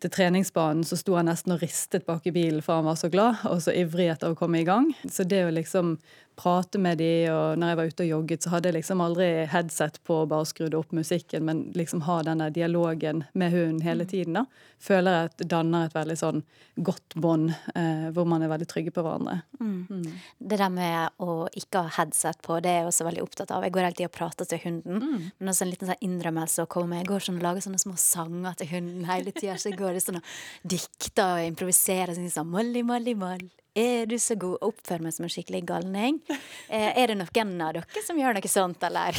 til 0.02 0.12
treningsbanen 0.12 0.84
så 0.84 0.98
sto 1.00 1.16
han 1.16 1.28
nesten 1.30 1.54
og 1.54 1.62
ristet 1.62 2.04
bak 2.08 2.26
i 2.28 2.34
bilen, 2.34 2.62
for 2.64 2.80
han 2.80 2.88
var 2.88 2.98
så 3.00 3.10
glad 3.12 3.44
og 3.48 3.62
så 3.64 3.72
ivrig 3.72 4.10
etter 4.12 4.32
å 4.32 4.38
komme 4.38 4.60
i 4.60 4.66
gang. 4.66 4.90
Så 5.08 5.26
det 5.28 5.44
å 5.46 5.54
liksom 5.54 5.96
prate 6.36 6.80
med 6.82 6.98
de, 6.98 7.10
og 7.30 7.58
når 7.60 7.70
jeg 7.70 7.78
var 7.78 7.90
ute 7.90 8.04
og 8.04 8.10
jogget, 8.10 8.44
så 8.44 8.52
hadde 8.54 8.70
jeg 8.70 8.78
liksom 8.78 9.02
aldri 9.04 9.28
headset 9.50 10.00
på 10.06 10.20
og 10.22 10.30
bare 10.32 10.48
skrudde 10.48 10.78
opp 10.78 10.94
musikken, 10.96 11.44
men 11.46 11.64
liksom 11.78 12.04
ha 12.08 12.20
denne 12.26 12.50
dialogen 12.54 13.24
med 13.32 13.54
hunden 13.54 13.82
hele 13.84 14.06
tiden, 14.08 14.38
da, 14.40 14.44
føler 14.82 15.16
jeg 15.16 15.30
at 15.30 15.44
danner 15.52 15.88
et 15.88 15.96
veldig 15.96 16.16
sånn 16.18 16.42
godt 16.74 17.16
bånd, 17.22 17.52
eh, 17.74 18.08
hvor 18.14 18.26
man 18.28 18.42
er 18.42 18.50
veldig 18.50 18.68
trygge 18.70 18.92
på 18.94 19.04
hverandre. 19.06 19.38
Mm. 19.60 20.04
Det 20.38 20.58
der 20.58 20.72
med 20.74 21.22
å 21.22 21.44
ikke 21.54 21.84
ha 21.86 21.94
headset 22.00 22.42
på, 22.44 22.58
det 22.64 22.72
er 22.72 22.80
jeg 22.82 22.90
også 22.90 23.08
veldig 23.08 23.24
opptatt 23.24 23.54
av. 23.54 23.64
Jeg 23.64 23.76
går 23.76 23.88
alltid 23.88 24.10
og 24.10 24.14
prater 24.16 24.50
til 24.50 24.62
hunden. 24.64 25.30
Men 25.38 25.52
også 25.52 25.66
en 25.66 25.70
liten 25.72 25.90
sånn 25.90 26.04
innrømmelse 26.04 26.66
å 26.66 26.70
komme 26.70 26.94
med. 26.94 27.04
Jeg 27.04 27.12
går 27.12 27.26
sånn 27.26 27.38
og 27.38 27.46
lager 27.46 27.64
sånne 27.64 27.82
små 27.82 27.94
sanger 28.00 28.58
til 28.58 28.72
hunden 28.74 29.06
hele 29.08 29.34
tida. 29.34 29.56
Så 29.60 29.70
jeg 29.70 29.78
går 29.78 30.00
sånn 30.02 30.20
og 30.20 30.32
dikter 30.74 31.38
og 31.38 31.50
improviserer 31.52 32.16
sånn, 32.16 32.32
sånn 32.32 32.50
Molly, 32.50 32.82
Molly, 32.86 33.14
Moll. 33.18 33.46
Er 33.74 34.06
du 34.06 34.14
så 34.22 34.36
god? 34.38 34.58
å 34.62 34.68
oppføre 34.70 35.02
meg 35.02 35.14
som 35.16 35.24
en 35.26 35.32
skikkelig 35.32 35.64
galning. 35.66 36.20
Eh, 36.68 36.92
er 36.94 37.10
det 37.10 37.16
noen 37.18 37.54
av 37.64 37.72
dere 37.74 38.02
som 38.06 38.18
gjør 38.20 38.36
noe 38.36 38.50
sånt, 38.50 38.84
eller? 38.86 39.16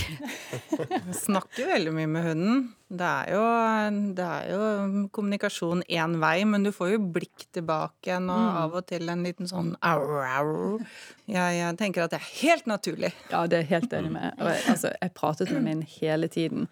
Vi 1.09 1.15
snakker 1.17 1.67
veldig 1.73 1.91
mye 1.97 2.07
med 2.07 2.23
hunden. 2.29 2.61
Det 2.95 3.03
er 3.09 3.31
jo, 3.33 3.41
det 4.15 4.25
er 4.29 4.49
jo 4.53 4.65
kommunikasjon 5.11 5.81
én 5.89 6.15
vei, 6.21 6.45
men 6.47 6.63
du 6.63 6.69
får 6.71 6.91
jo 6.93 6.99
blikk 7.17 7.47
tilbake 7.57 8.11
igjen, 8.11 8.29
og 8.31 8.43
Mm. 8.45 8.57
av 8.61 8.75
og 8.77 8.85
til 8.87 9.09
en 9.09 9.23
liten 9.25 9.47
sånn 9.49 9.71
au, 9.81 10.03
au. 10.21 10.79
Jeg, 11.27 11.55
jeg 11.57 11.77
tenker 11.81 12.03
at 12.05 12.13
det 12.13 12.19
er 12.21 12.29
helt 12.43 12.67
naturlig. 12.69 13.09
Ja, 13.31 13.41
det 13.49 13.57
er 13.57 13.63
jeg 13.65 13.71
helt 13.73 13.95
enig 13.97 14.11
med. 14.13 14.37
Og 14.39 14.51
jeg, 14.53 14.61
altså, 14.71 14.91
jeg 15.01 15.13
pratet 15.17 15.51
med 15.55 15.65
min 15.65 15.81
hele 15.97 16.29
tiden. 16.31 16.67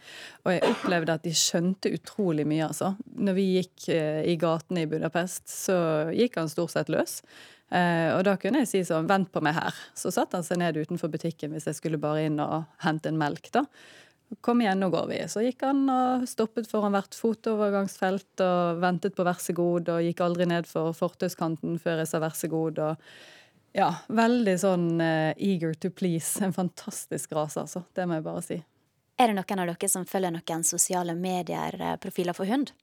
Og 0.46 0.54
jeg 0.54 0.63
opplevde 0.69 1.15
at 1.17 1.26
de 1.26 1.34
skjønte 1.36 1.91
utrolig 1.98 2.46
mye, 2.48 2.67
altså. 2.69 2.93
Når 3.17 3.38
vi 3.41 3.48
gikk 3.58 3.89
eh, 3.91 4.22
i 4.30 4.38
gatene 4.39 4.86
i 4.86 4.91
Budapest, 4.93 5.50
så 5.50 5.80
gikk 6.13 6.38
han 6.39 6.52
stort 6.54 6.76
sett 6.78 6.93
løs. 6.93 7.19
Eh, 7.74 8.12
og 8.14 8.22
da 8.28 8.36
kunne 8.38 8.62
jeg 8.62 8.70
si 8.70 8.84
sånn, 8.86 9.10
vent 9.10 9.32
på 9.34 9.42
meg 9.46 9.58
her. 9.58 9.82
Så 9.98 10.14
satte 10.14 10.38
han 10.38 10.46
seg 10.46 10.62
ned 10.62 10.78
utenfor 10.78 11.12
butikken 11.14 11.56
hvis 11.56 11.68
jeg 11.72 11.80
skulle 11.80 12.02
bare 12.02 12.28
inn 12.28 12.40
og 12.44 12.68
hente 12.86 13.10
en 13.10 13.20
melk, 13.20 13.50
da. 13.56 13.66
Kom 14.42 14.64
igjen, 14.64 14.80
nå 14.82 14.90
går 14.94 15.08
vi. 15.10 15.20
Så 15.30 15.44
gikk 15.46 15.62
han 15.66 15.84
og 15.92 16.26
stoppet 16.30 16.70
foran 16.70 16.96
hvert 16.96 17.14
fotovergangsfelt 17.18 18.42
og 18.46 18.82
ventet 18.82 19.18
på 19.18 19.26
vær 19.26 19.42
så 19.42 19.54
god, 19.58 19.92
og 19.94 20.06
gikk 20.06 20.24
aldri 20.26 20.48
ned 20.50 20.70
for 20.70 20.96
fortauskanten 20.98 21.78
før 21.82 22.02
jeg 22.02 22.10
sa 22.10 22.22
vær 22.24 22.38
så 22.38 22.50
god. 22.50 22.82
og 22.82 23.08
ja, 23.74 23.90
veldig 24.14 24.54
sånn 24.62 24.90
uh, 25.02 25.34
eager 25.42 25.74
to 25.74 25.90
please. 25.90 26.38
En 26.46 26.54
fantastisk 26.54 27.34
rase, 27.34 27.66
altså. 27.66 27.84
Det 27.94 28.06
må 28.06 28.20
jeg 28.20 28.26
bare 28.26 28.46
si. 28.46 28.60
Er 29.18 29.30
det 29.30 29.38
noen 29.38 29.62
av 29.64 29.70
dere 29.70 29.90
som 29.90 30.06
følger 30.10 30.34
noen 30.34 30.66
sosiale 30.66 31.16
medier-profiler 31.18 32.38
for 32.38 32.50
hund? 32.50 32.74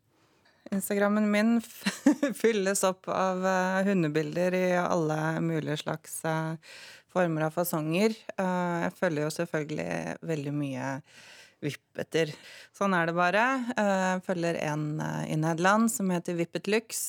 Instagrammen 0.68 1.30
min 1.30 1.60
fylles 2.34 2.84
opp 2.84 3.08
av 3.08 3.46
eh, 3.46 3.82
hundebilder 3.88 4.54
i 4.54 4.66
alle 4.76 5.40
mulige 5.40 5.80
slags 5.80 6.20
eh, 6.24 6.54
former 7.10 7.48
av 7.48 7.56
fasonger. 7.56 8.14
Eh, 8.36 8.76
jeg 8.84 8.94
følger 8.98 9.24
jo 9.24 9.32
selvfølgelig 9.34 9.88
veldig 10.30 10.52
mye 10.54 10.92
vippeter. 11.64 12.32
Sånn 12.76 12.94
er 12.96 13.08
det 13.08 13.16
bare. 13.16 13.42
Jeg 13.76 14.22
følger 14.24 14.56
en 14.64 14.84
i 15.28 15.36
Nederland 15.36 15.90
som 15.92 16.08
heter 16.08 16.38
Vippet 16.38 16.70
Lux. 16.72 17.02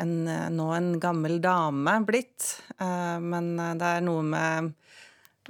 En, 0.00 0.22
nå 0.24 0.68
en 0.72 0.94
gammel 1.02 1.36
dame 1.44 1.98
blitt, 2.08 2.46
men 2.78 3.50
det 3.58 3.90
er 3.98 4.06
noe 4.06 4.22
med 4.24 4.70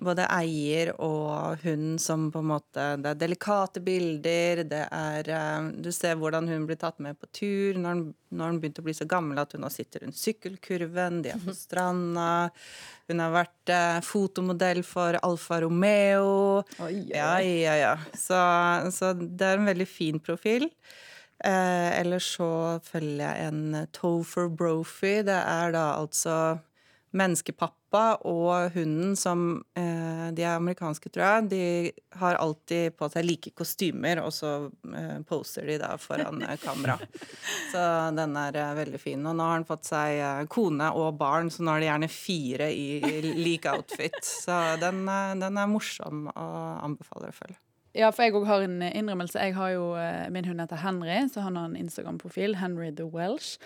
både 0.04 0.26
eier 0.30 0.90
og 1.02 1.62
hun 1.64 1.96
som 2.00 2.28
på 2.32 2.42
en 2.42 2.50
måte 2.52 2.84
Det 3.02 3.10
er 3.10 3.18
delikate 3.18 3.82
bilder, 3.84 4.62
det 4.68 4.84
er 4.94 5.30
eh, 5.34 5.70
Du 5.82 5.90
ser 5.94 6.18
hvordan 6.20 6.48
hun 6.50 6.66
blir 6.68 6.78
tatt 6.80 7.00
med 7.02 7.18
på 7.18 7.30
tur 7.34 7.80
når 7.80 7.96
hun, 7.96 8.04
når 8.30 8.52
hun 8.52 8.60
begynte 8.62 8.84
å 8.84 8.86
bli 8.86 8.94
så 8.96 9.08
gammel 9.10 9.40
at 9.42 9.56
hun 9.56 9.64
nå 9.64 9.70
sitter 9.72 10.04
rundt 10.04 10.18
sykkelkurven, 10.18 11.22
de 11.24 11.32
er 11.32 11.42
på 11.42 11.54
stranda. 11.56 12.28
Hun 13.08 13.22
har 13.24 13.34
vært 13.34 13.72
eh, 13.72 13.98
fotomodell 14.04 14.82
for 14.86 15.18
Alfa 15.24 15.62
Romeo. 15.64 16.62
Ja, 17.08 17.38
ja, 17.40 17.76
ja. 17.80 17.94
Så, 18.12 18.38
så 18.94 19.14
det 19.18 19.46
er 19.46 19.58
en 19.58 19.70
veldig 19.70 19.88
fin 19.88 20.20
profil. 20.20 20.68
Eh, 21.44 22.00
ellers 22.00 22.28
så 22.36 22.50
følger 22.84 23.22
jeg 23.22 23.48
en 23.48 23.86
Topher 23.94 24.48
Brophy. 24.50 25.22
Det 25.26 25.38
er 25.38 25.72
da 25.72 25.84
altså 25.96 26.58
menneskepappa 27.16 28.02
og 28.28 28.74
hunden 28.74 29.14
som 29.16 29.62
eh, 29.78 30.28
De 30.36 30.44
er 30.44 30.56
amerikanske, 30.56 31.10
tror 31.12 31.24
jeg. 31.24 31.46
De 31.52 31.62
har 32.20 32.38
alltid 32.40 32.96
på 32.98 33.08
seg 33.12 33.24
like 33.24 33.52
kostymer, 33.56 34.20
og 34.24 34.32
så 34.34 34.52
eh, 34.92 35.18
poser 35.28 35.68
de 35.70 35.78
da 35.80 35.94
foran 36.00 36.42
eh, 36.44 36.58
kamera. 36.62 36.98
Så 37.72 37.80
den 38.16 38.36
er 38.40 38.56
veldig 38.76 39.00
fin. 39.00 39.24
Og 39.28 39.36
nå 39.36 39.44
har 39.44 39.58
han 39.58 39.66
fått 39.68 39.88
seg 39.90 40.48
kone 40.52 40.88
og 40.96 41.18
barn, 41.20 41.50
så 41.52 41.64
nå 41.64 41.74
er 41.74 41.82
det 41.82 41.88
gjerne 41.90 42.08
fire 42.12 42.68
i 42.72 43.32
lik 43.36 43.66
outfit. 43.68 44.16
Så 44.24 44.56
den, 44.80 45.02
den 45.04 45.58
er 45.60 45.68
morsom 45.68 46.30
og 46.32 46.84
anbefaler 46.86 47.32
å 47.32 47.36
følge. 47.36 47.58
Ja, 47.96 48.08
for 48.14 48.24
jeg 48.24 48.36
òg 48.38 48.46
har 48.48 48.64
en 48.64 48.80
innrømmelse. 48.86 49.42
Jeg 49.42 49.56
har 49.58 49.74
jo, 49.74 49.90
Min 50.32 50.48
hund 50.48 50.64
heter 50.64 50.80
Henry, 50.80 51.20
så 51.28 51.44
han 51.44 51.60
har 51.60 51.68
en 51.68 51.76
Instagram-profil. 51.76 52.56
Henry 52.62 52.88
the 52.94 53.08
Welsh. 53.08 53.58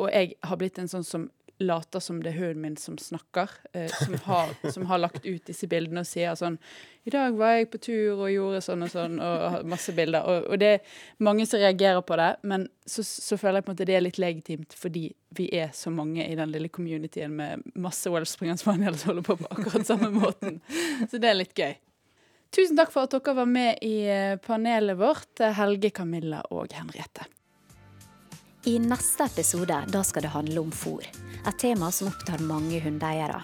Og 0.00 0.08
jeg 0.12 0.36
har 0.46 0.58
blitt 0.60 0.78
en 0.80 0.88
sånn 0.90 1.04
som 1.06 1.28
later 1.60 2.00
som 2.00 2.22
det 2.22 2.32
er 2.32 2.38
hunden 2.38 2.62
min 2.64 2.76
som 2.80 2.96
snakker. 2.98 3.50
Eh, 3.72 3.90
som, 3.92 4.14
har, 4.24 4.54
som 4.72 4.86
har 4.86 4.98
lagt 4.98 5.26
ut 5.26 5.44
disse 5.46 5.68
bildene 5.70 6.04
og 6.04 6.08
sier 6.08 6.36
sånn 6.38 6.58
'I 7.04 7.12
dag 7.14 7.36
var 7.36 7.54
jeg 7.56 7.70
på 7.72 7.80
tur 7.80 8.20
og 8.20 8.32
gjorde 8.32 8.60
sånn 8.64 8.84
og 8.84 8.90
sånn', 8.92 9.18
og 9.24 9.66
masse 9.68 9.92
bilder. 9.96 10.24
Og, 10.24 10.50
og 10.52 10.60
det 10.60 10.70
er 10.74 10.80
mange 11.18 11.46
som 11.48 11.60
reagerer 11.62 12.02
på 12.04 12.16
det, 12.20 12.30
men 12.42 12.68
så, 12.86 13.04
så 13.04 13.38
føler 13.40 13.60
jeg 13.60 13.66
på 13.68 13.72
en 13.72 13.76
måte 13.78 13.88
det 13.88 13.96
er 13.96 14.04
litt 14.04 14.20
legitimt 14.20 14.76
fordi 14.76 15.04
vi 15.36 15.46
er 15.56 15.70
så 15.76 15.92
mange 15.94 16.26
i 16.26 16.36
den 16.36 16.52
lille 16.52 16.68
communityen 16.68 17.36
med 17.36 17.62
masse 17.74 18.10
Wellspring 18.10 18.50
Springer 18.50 18.60
Spaniel 18.60 18.98
som 18.98 19.12
holder 19.12 19.28
på 19.28 19.36
på 19.40 19.52
akkurat 19.54 19.86
samme 19.86 20.10
måten. 20.10 20.60
Så 21.10 21.18
det 21.18 21.30
er 21.30 21.38
litt 21.38 21.56
gøy. 21.56 21.76
Tusen 22.50 22.76
takk 22.76 22.90
for 22.90 23.06
at 23.06 23.12
dere 23.14 23.36
var 23.38 23.46
med 23.46 23.78
i 23.86 24.08
eh, 24.10 24.36
panelet 24.42 24.98
vårt, 24.98 25.38
Helge, 25.38 25.92
Camilla 25.94 26.42
og 26.50 26.72
Henriette. 26.74 27.28
I 28.68 28.74
neste 28.78 29.24
episode 29.24 29.76
da 29.88 30.00
skal 30.04 30.26
det 30.26 30.34
handle 30.34 30.60
om 30.60 30.72
fôr. 30.72 31.06
Et 31.48 31.58
tema 31.58 31.88
som 31.90 32.10
opptar 32.10 32.42
mange 32.44 32.76
hundeeiere. 32.84 33.38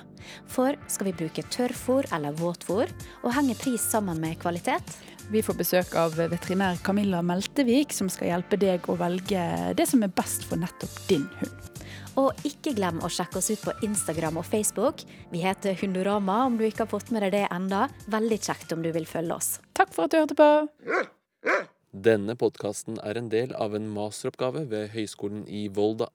For 0.53 0.77
skal 0.93 1.09
vi 1.09 1.15
bruke 1.17 1.45
tørrfôr 1.55 2.05
eller 2.13 2.35
våtfôr, 2.37 2.91
og 3.23 3.33
henger 3.33 3.57
pris 3.57 3.81
sammen 3.81 4.21
med 4.21 4.37
kvalitet? 4.43 4.99
Vi 5.33 5.41
får 5.43 5.57
besøk 5.57 5.95
av 5.97 6.19
veterinær 6.19 6.77
Camilla 6.85 7.23
Meltevik, 7.25 7.95
som 7.97 8.11
skal 8.13 8.35
hjelpe 8.35 8.59
deg 8.61 8.85
å 8.93 8.99
velge 9.01 9.45
det 9.79 9.87
som 9.89 10.05
er 10.05 10.13
best 10.13 10.45
for 10.51 10.61
nettopp 10.61 10.99
din 11.09 11.25
hund. 11.41 11.71
Og 12.21 12.45
ikke 12.49 12.75
glem 12.77 13.01
å 13.05 13.11
sjekke 13.13 13.41
oss 13.41 13.49
ut 13.53 13.65
på 13.65 13.75
Instagram 13.89 14.41
og 14.41 14.47
Facebook. 14.49 15.01
Vi 15.33 15.41
heter 15.45 15.77
Hundorama, 15.81 16.43
om 16.51 16.59
du 16.61 16.67
ikke 16.69 16.85
har 16.85 16.93
fått 16.93 17.13
med 17.13 17.25
deg 17.25 17.39
det 17.39 17.47
enda. 17.49 17.87
Veldig 18.13 18.41
kjekt 18.51 18.77
om 18.77 18.85
du 18.85 18.93
vil 18.93 19.09
følge 19.09 19.41
oss. 19.41 19.55
Takk 19.77 19.97
for 19.97 20.09
at 20.09 20.13
du 20.13 20.21
hørte 20.21 20.37
på. 20.37 20.51
Denne 21.97 22.35
podkasten 22.37 22.99
er 23.01 23.17
en 23.17 23.31
del 23.33 23.55
av 23.57 23.73
en 23.73 23.87
masteroppgave 23.89 24.67
ved 24.69 24.91
Høgskolen 24.93 25.47
i 25.49 25.63
Volda. 25.73 26.11